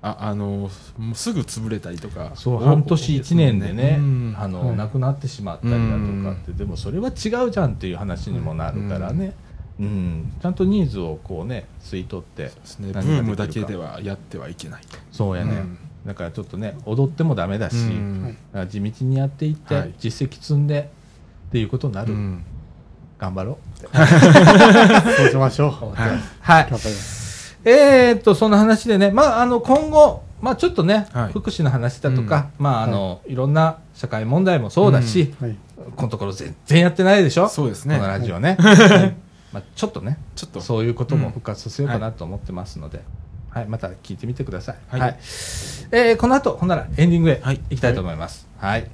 [0.00, 4.34] ああのもうすぐ潰れたりとかそう、お半年一年でね、うん。
[4.38, 4.76] あの、はい。
[4.76, 9.34] 亡くなってしまったりだとかって、でもそれは違うじゃんっていう話にもなるからね。
[9.80, 14.82] うん、ちゃんとニーズをこうね、吸い取ってですね、ブームだけではやってはいけない。
[14.82, 15.78] とそうやね、うん。
[16.06, 17.76] だからちょっとね踊ってもダメだし、
[18.52, 19.94] だ地道にやっていって、はい。
[19.98, 20.90] 実績積んで
[21.48, 22.44] っていうことになる、うん。
[23.18, 23.96] 頑張ろう
[25.16, 25.70] そうしましょう。
[25.70, 26.18] はい、はい。
[26.40, 26.70] はい。
[26.70, 27.27] 頑張ります
[27.68, 31.32] えー、っとその話でね、まあ、あの今後、まあ、ちょっとね、はい。
[31.32, 35.56] 福祉の話だとか、まああのいろんな社会問題もそうだし、はい。
[35.96, 37.48] このところ全然やってないでしょ？
[37.48, 37.96] そうですね。
[37.96, 38.72] このラジオね、は
[39.04, 39.16] い。
[39.52, 40.60] まあ、ちょっとねちょっと。
[40.60, 43.02] そういうことも復活させようかなと思ってますので、
[43.50, 43.66] はい。
[43.66, 45.16] また聞いてみてください、はい。
[45.90, 47.60] えーこの後ほんならエンディングへはい。
[47.70, 48.80] 行きたいと思います、はい。
[48.80, 48.90] はい、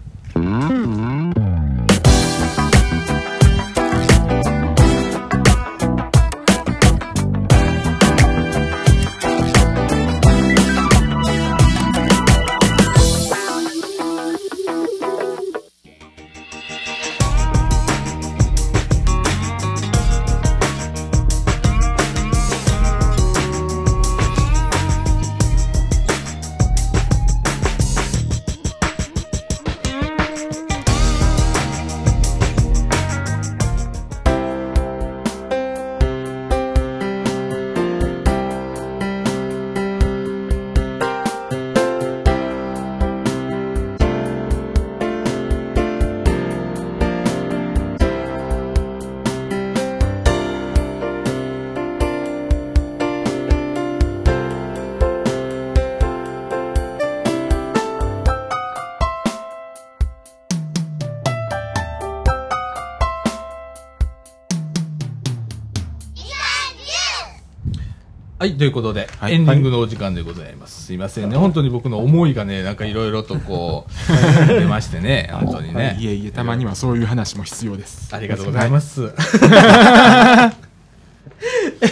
[68.52, 70.84] ということで、はいエンディングのお時間でございます。
[70.84, 71.36] すいませんね。
[71.36, 75.96] 本当に僕の思いがね、なんかいろいろとこう、出ましてね、本当にね。
[75.98, 78.14] いえいえ、たまにはそういう話も必要です。
[78.14, 79.12] ありがとうございます。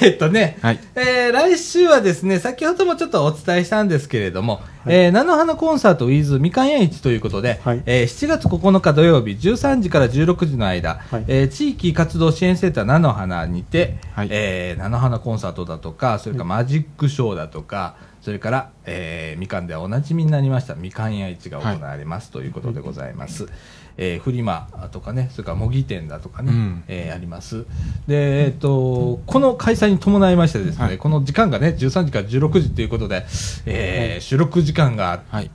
[0.01, 0.81] えっとね、はい。
[0.95, 7.83] えー来週はですね、先ほどもちょっとお伝えしたんですけれども、えー菜の花コンサート with みかん屋市ということで、はい。
[7.87, 11.25] えー7月9日土曜日13時から16時の間、はい。
[11.27, 14.29] えー地域活動支援センター菜の花にて、はい。
[14.31, 23.49] えー菜の花コンサートだとか、それからマジックショーだとか、それから、えーみかんではおなじみになりましたみかん屋市が行われます、ということでございます。
[23.97, 27.65] えーフリマとかね、それから模擬店だとかね、うんえーあります。
[28.07, 33.27] で、えっ、と、この開催に伴いましてですね、はいこの時間がね、13時から16時ということで、
[33.67, 35.51] えー収録時間がはい。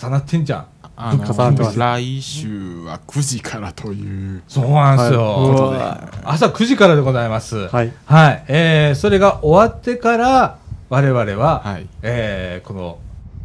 [0.00, 0.66] 重なってんじゃん。
[0.94, 4.42] あ重なってます来週は9時からという。
[4.46, 5.22] そうなんですよ。
[5.22, 7.68] はい朝9時からでございます。
[7.68, 8.44] はいはい。
[8.46, 10.58] えーそれが終わってから、
[10.92, 11.88] 我々は、はい。
[12.02, 12.98] えーこの、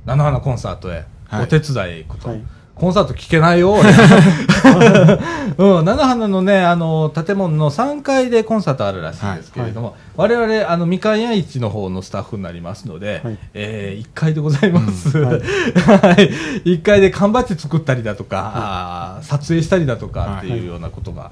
[0.05, 1.43] 菜の花コンサートへ、はい。
[1.43, 2.27] お手伝いへ行くと。
[2.27, 2.43] はい。
[2.75, 3.89] コンサート聞けないよ、俺。
[5.57, 15.15] うん、菜の花のね、あの、建物の3階でコンサートあるらしいんですけれども、我々、あの、みかん屋市の方のスタッフになりますので、はいえー、1階でございます。
[15.15, 16.25] うんははい
[16.65, 16.73] い。
[16.77, 21.31] 1階で缶バッジ作ったりだとか、あー撮影したりだとかっていうようなことが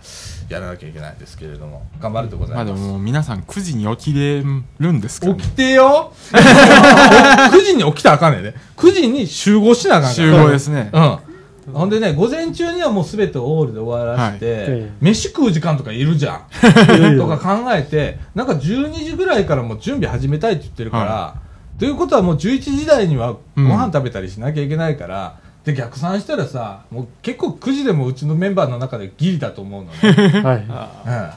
[0.50, 2.72] やらなきゃいけないんですけれども、頑張るでございます。
[2.72, 4.44] まあでも皆さん9時に起きれ
[4.80, 8.54] るんですかね起きてよ !9 時に起きたらあかんねんね。
[8.78, 10.28] 9時に集合しなあかんから。
[10.28, 10.92] 集合ですね。
[10.94, 11.35] うん。
[11.74, 16.42] ほんでね、午前中にはもうすべてオールで終わらせて、ええ飯食う時間とかいるじゃん。
[17.18, 21.36] とか考えて、なんか12時ぐらいからもう準備始めたいって言ってるから、は
[21.80, 30.42] ということはもう11時台にはごうん飯食べたりしなきゃいけないから、で、逆算したらさ、もう結構9時でもうちのメンバーの中でギリだと思うのね。
[30.42, 30.58] はい。
[30.58, 31.30] うん。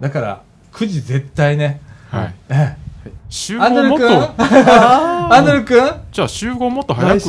[0.00, 1.80] だから、9時絶対ね。
[2.10, 2.34] はい。
[2.50, 2.76] え
[3.60, 4.08] アンドル君？
[4.08, 4.42] 合もっと、
[5.34, 5.78] アンドル君？
[6.12, 7.24] じゃあ集合もっと早く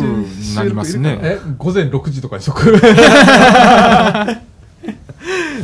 [0.55, 1.19] なりますね。
[1.21, 2.71] え、午前6時とかにしとく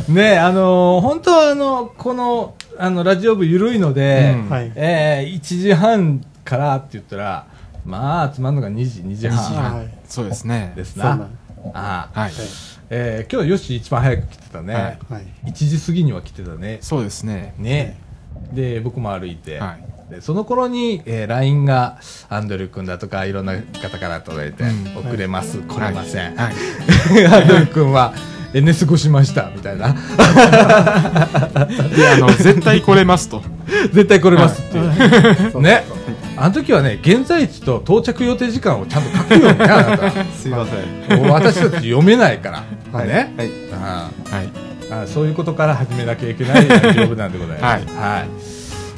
[0.08, 4.72] ねえ、あのー本当はあの、この、あの、ラジオ部緩いので、うんはい。
[4.74, 7.46] えー、1時半からって言ったら、
[7.84, 10.72] まあ、集まるのが2時、2時2時半半はいそうですね。
[10.76, 11.28] ですな。
[11.74, 12.32] ああはい。
[12.90, 14.74] えー今日はよし一番早く来てたね。
[14.74, 15.26] はいはい。
[15.46, 16.78] 1時過ぎには来てたね。
[16.80, 17.54] そうですね。
[17.58, 17.98] ね。
[18.52, 19.84] で、僕も歩いて、はい。
[20.10, 21.98] でその頃に、えー LINE が
[22.28, 25.06] アンドル君だとかいろんな方から届いて、うん。
[25.06, 26.54] 遅れます、来れません、はい。
[27.26, 28.14] アンドル君は
[28.54, 29.92] N 過ごしましたみたいな。
[29.92, 29.98] で、
[32.08, 33.42] あの、絶対来れますと。
[33.92, 35.84] 絶対来れますっていう、 ね。
[36.36, 39.66] あの時はね現在地と到着予定時間をちゃんと書くようにな
[39.98, 40.10] た。
[40.32, 40.64] すいま
[41.08, 41.18] せん。
[41.18, 43.08] もう私たち読めないから、はい。
[43.08, 43.50] ね、はい。
[43.72, 44.48] あはい。
[44.90, 47.86] あそういうことから始めなきゃいけない大丈夫なんでございます。
[47.86, 47.96] はい。
[47.96, 48.28] はい。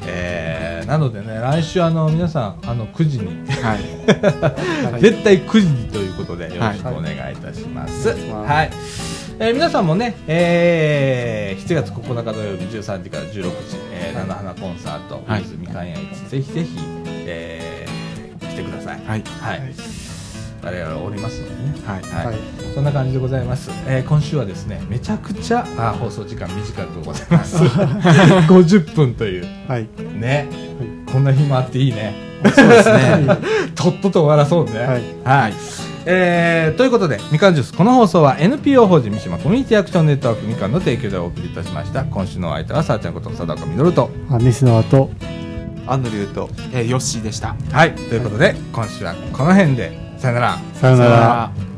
[0.07, 3.26] えーなのでね、来週あの皆さんあの9時に、
[3.62, 4.99] はい。
[5.01, 8.09] 絶対9時にということでよろしくお願いいたします。
[8.09, 8.18] はい。
[8.45, 8.70] はい
[9.38, 13.51] えー皆さんもね、えー7月9日土曜日13時から16時、
[13.93, 16.76] えー、菜の花コンサート、はい水みかん屋市、ぜひぜひ、
[17.07, 19.01] えー来てください。
[19.07, 19.22] はい。
[19.41, 20.10] はい。
[20.63, 21.75] 我々おりますのでね。
[21.87, 22.03] はい。
[22.03, 22.37] はいはい。
[22.75, 23.71] そんな感じでございます。
[23.87, 27.57] えー今週はですね、めちゃくちゃあ放送時間短くございます。
[28.49, 29.47] 50分という。
[29.69, 29.89] はい。
[30.19, 30.49] ね。
[31.13, 32.15] こんな日もあっていいね。
[32.55, 33.27] そうですね。
[33.75, 34.79] とっとと終わらそうね。
[34.79, 35.03] はい。
[35.25, 35.53] はい。
[36.07, 42.05] えーということで、みかんジュース、この放送は NPO 法人三島コミュニティアクションネットワークみかんの提供でお送りいたしました。
[42.05, 44.11] 今週のお相手は、さあちゃんこと貞岡みのると。
[44.31, 45.11] あ、西野と、
[45.87, 46.49] アンドリューと。
[46.73, 47.55] えー、ヨッシーでした。
[47.73, 47.93] はい。
[47.93, 50.10] ということで、今週はこの辺で。
[50.21, 50.59] さよなら。
[50.75, 51.70] さよなら